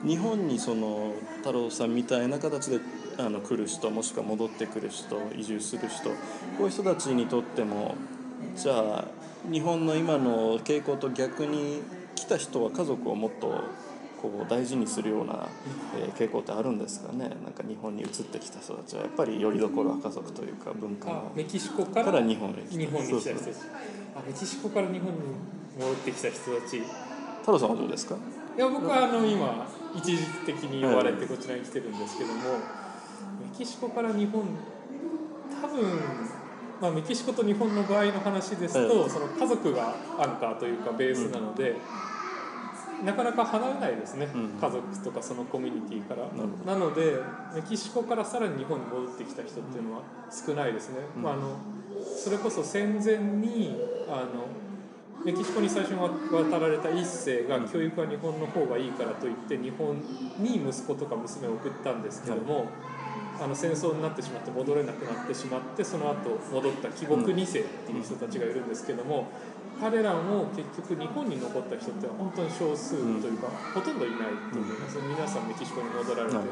[0.04, 2.80] 日本にその太郎さんみたいな形で
[3.18, 6.16] あの来る人もしくは戻ってくる人移住する人こ
[6.60, 7.94] ういう人たちにとっても
[8.54, 9.04] じゃあ
[9.50, 11.82] 日本の今の傾向と逆に
[12.14, 13.64] 来た人は家族をもっと
[14.20, 15.48] こう大事にするような、
[15.98, 17.28] えー傾向ってあるんですかね。
[17.44, 19.02] なんか日本に移ってきた人たちは。
[19.02, 22.78] やっぱりよりどころは家族というか文化メキシコかからら日本に来た。
[22.78, 23.50] 日本に来た人たち。
[24.16, 25.18] あメキシコから日本に
[25.78, 26.78] 戻ってきた人たち。
[26.78, 26.82] い
[27.40, 28.16] 太郎さんはどうですか？
[28.56, 32.58] や僕はあの今一時的に呼ばれてこちらに来てるんですけども、メ
[33.56, 34.42] キシコから日本
[35.62, 35.84] 多分、
[36.80, 41.76] まあ、メキシコと日本の場合の話ですと、はいその家族がアンカーというかベースなので、
[43.04, 44.48] なかなか離れないですね、うん。
[44.60, 46.26] 家族とかそのコミュニティから。
[46.64, 47.16] なので
[47.54, 51.22] メキシコからさらに日本に戻ってきた人っていうのは少ないですね、うん。
[51.22, 51.56] まあ、あの
[52.16, 53.76] それこそ戦前に
[54.08, 54.48] あの
[55.24, 59.96] メキシコに最初に渡られた一世が教育は日本の方がいいからといって日本
[60.38, 62.66] に息子とか娘を送ったんですけども、
[63.40, 69.26] あの戦争になってしまって戻れなくなってしまってその後戻った帰国2世っていう人たちがいるんですけども、
[69.80, 74.18] 彼らも結局日本に残った人って本当に少数というか、ほとんどいない
[74.52, 75.48] と思います、皆さん。
[75.48, 76.46] メキシコに戻られて、はい。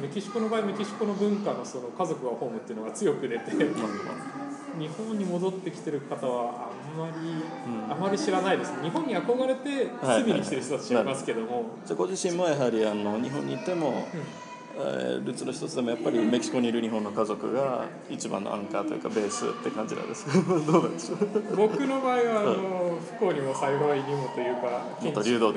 [0.00, 7.28] メキシコの場合メキシコの文化のその家族がホームっていうのが強く出て日本に戻ってきてる方はあんまり、
[7.66, 7.92] うん。
[7.92, 8.72] あまり知らないです。
[8.72, 14.43] ね日本に憧れてはい隅に来てる人たちがいますけども、じゃあご自身もやはりあの日本にいても、えー
[14.74, 20.26] ルーツの一つでもやっぱりメキシコにいる日本の家族が一番のアンカーというかベースって感じなんです。
[20.26, 21.56] け どどうなんでしょう？
[21.56, 25.52] 僕の場合はあの不幸にも幸いにもというか建築と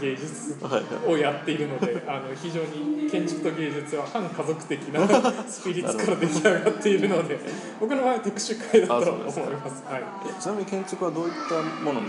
[0.00, 5.06] 芸術はい をやっているのであの非常に建築と芸術は反家族的な
[5.46, 7.38] スピリッツから出来上がっているので
[7.80, 9.40] 僕の場合は特殊会だとあ思います。
[9.40, 10.02] はい。
[10.26, 11.54] えちなみに建築はどういった
[11.84, 12.06] ものの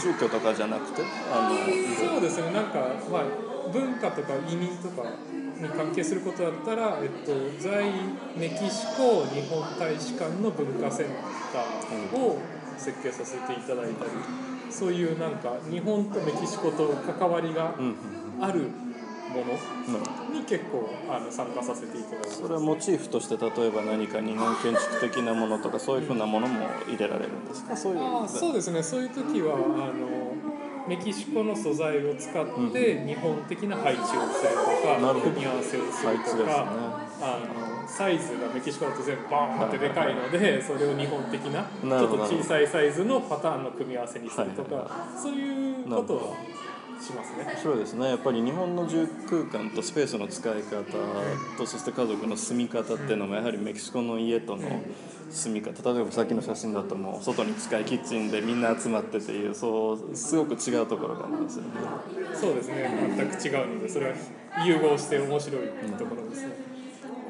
[0.00, 1.02] 住居とかじゃなくて
[1.32, 2.50] あのそうですね。
[2.52, 2.78] なんか、
[3.12, 3.22] まあ、
[3.72, 5.06] 文化とか移民とか
[5.60, 7.84] に関係することだったら、えっと、在
[8.36, 11.06] メキシコ日本大使館の文化セン
[11.52, 12.38] ターを
[12.76, 14.10] 設計させていただいたり
[14.70, 16.88] そういうなんか日本とメキシコと
[17.18, 17.74] 関わりが
[18.40, 18.60] ある
[19.28, 19.92] もうん。
[20.32, 27.76] のに結構あの参加させていただいてそれはモチーフとして例えば何か日本建築的なものとかそういうふうなものも入れられるんですか？
[27.76, 28.82] そういうそうですね。
[28.82, 30.32] そういう時はあの
[30.88, 34.20] メキシコの素材を使って日本的な配置をする
[34.54, 36.66] とか、組み合わせをするとか、
[37.20, 45.18] あのサイズがメキシコだと全部バーンってでかいのでそれを日本的なちょっと小さいサイズのパターンの組み合わせにするとか、はい。
[45.20, 46.36] そういうことは
[47.00, 47.58] しますね。
[47.62, 50.82] そうですねやっぱり日本の住空間とスペースの使い方
[51.56, 54.68] とそして家族の住み方っていうのもやはりメキシコの家との
[55.30, 61.70] 住み方例えばさっきの写真だともう外に近いキッチンでみんな集まってっていうそうすごく違うところがありますよね
[62.34, 64.16] そうですね全く違うのでそれは
[64.66, 65.68] 融合して面白い
[65.98, 66.78] ところですね。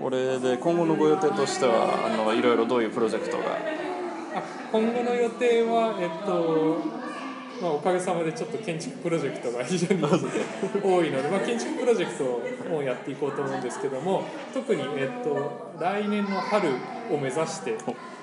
[0.00, 3.44] これで今後のご予定としてはあのいろいろどういうプロジェクトが
[4.36, 6.97] あ今後の予定は、えっと
[7.60, 10.08] まあ、おかげさまでちょっと建築プロジェクトが非常に多
[11.04, 16.68] いので、まあ、建築プロジェクトをやっていこうと思うんですけども特に、えっと、来年の春
[17.10, 17.76] を目指して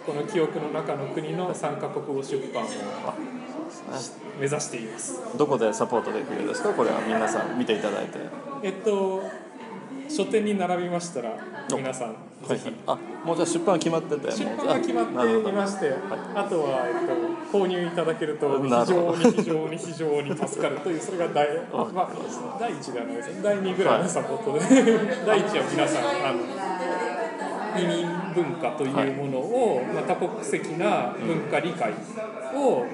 [0.06, 2.68] この記憶の中の国の3カ国語出版を
[4.40, 5.20] 目指しています。
[5.38, 6.70] どこでサポートできるんですか？
[6.74, 8.20] これは皆さん見ていただいて。
[8.62, 9.24] えっと
[10.08, 11.36] 書店に並びましたら
[11.76, 12.16] 皆さん
[12.48, 14.32] ぜひあもうじゃあ出版は決まってて。
[14.32, 15.92] 出版が決まっていまして、
[16.36, 17.14] あとは、えっと、
[17.56, 21.48] 購入いただけると非常に非常に非常に助かるというそれが第,、
[21.94, 24.60] まあ、第1ではないですね第2ぐらいのサポートで、
[25.26, 26.40] 第1は皆さんあの
[27.80, 31.94] 移民文化というものを、まあ、多国籍な文化理解
[32.56, 32.86] を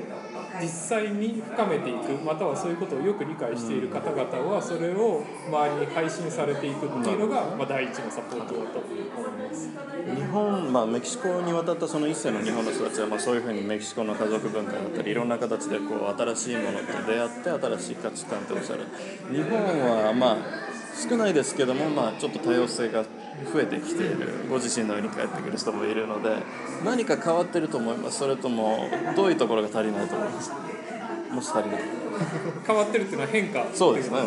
[0.61, 9.01] 実際に深めていくまたはそういうことをよく理解している方々はそれを周りに配信されていくっていうのが、まあ、第一のサポートだと思い
[9.49, 9.69] ます。
[10.15, 18.85] 日本、まあ、メキシコに渡ったその一世の日本の人たちは、まあ、そういうふうにメキシコの家族文化だったりいろんな形でこう新しいものと出会って新しい価値観っておっしゃる
[19.31, 20.70] 日本はまあ
[21.09, 23.03] 少ないですけども、まあ、ちょっと多様性が
[23.53, 26.29] 増えてきているご自身のように帰ってくる人もいるので
[26.85, 28.19] 何か変わってると思います？
[28.19, 30.51] それともどういうところが足りないと思います？
[31.31, 31.81] もし足りない？
[32.67, 33.65] 変わってるっていうのは変化？
[33.73, 34.19] そうですね。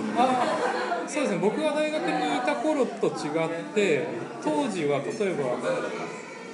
[1.07, 1.39] そうですね。
[1.41, 4.07] 僕が大学にいた頃と違って
[4.43, 5.45] 当時は例えば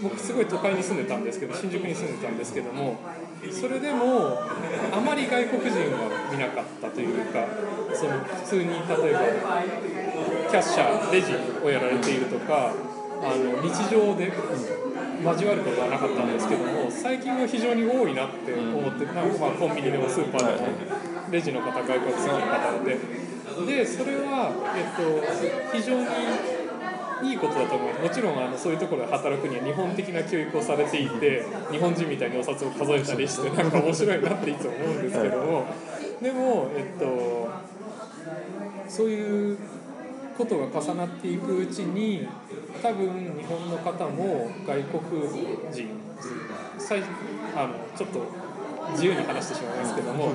[0.02, 2.98] 僕すごい都会に住んでたんですけど新宿に住んでたんですけども
[3.50, 4.38] それでも
[4.92, 7.46] あまり外国人は見なかったというか
[7.94, 9.20] その普通に例えば
[10.50, 11.32] キャッシャーレジ
[11.64, 12.72] をやられているとか
[13.22, 14.32] あの日常で
[15.22, 20.68] 交わることはなかったんですけども最近は非常に多いなって思って、なんかまあコンビニでもスーパーでも
[21.30, 23.30] レジの方外国籍の方で。
[23.66, 26.06] でそれは、えっと、非常に
[27.22, 28.02] いいことだと思います。
[28.02, 35.66] もちろんあのそういうところで働くには日本的な教育をされていて日本人みたいにお札を数えたりしてなんか面白いなっていつも思うんですけども。
[36.20, 37.48] でもえっと
[38.88, 39.58] そういう
[40.36, 42.26] ことが重なっていくうちに
[42.82, 45.28] 多分日本の方も外国
[45.70, 45.88] 人
[46.78, 47.02] 最
[47.54, 48.20] あのちょっと
[48.92, 50.32] 自由に話してしまいますけども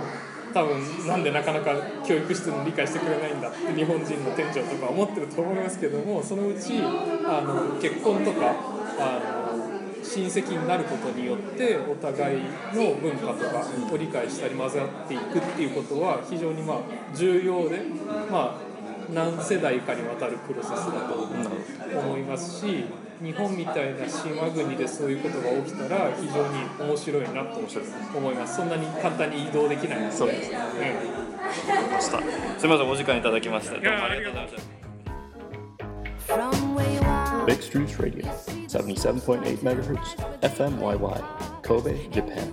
[0.54, 1.76] 多分なんでなかなか
[2.08, 8.56] 教育しても理解してくれないんだって日本人の店長とか思ってると思いますけどもそのうちあの結婚とか
[9.00, 9.46] あの
[10.04, 12.42] 親戚になることによってお互い
[12.74, 16.78] の文化とかを理解したり混ざっていくっていうことは非常にまあ
[17.16, 17.82] 重要で
[18.32, 18.76] まあ
[19.14, 21.16] 何世代かにわたるプロセスだと
[22.00, 22.86] 思いますし
[23.22, 27.60] 日本みたいな島国でそういうことが起きたら非常に面白いなと
[28.18, 28.56] 思います。
[28.58, 30.12] そんなに簡単に移動できないので。
[30.12, 30.58] そうですね。
[31.12, 31.26] うん
[32.02, 32.20] した。
[32.60, 34.56] すみませんお時間いただきましてどうもありがとうございまし
[36.28, 38.26] た Big Streets Radio
[38.68, 40.00] 77.8 MHz
[40.42, 41.24] FMYY
[41.62, 42.52] Kobe Japan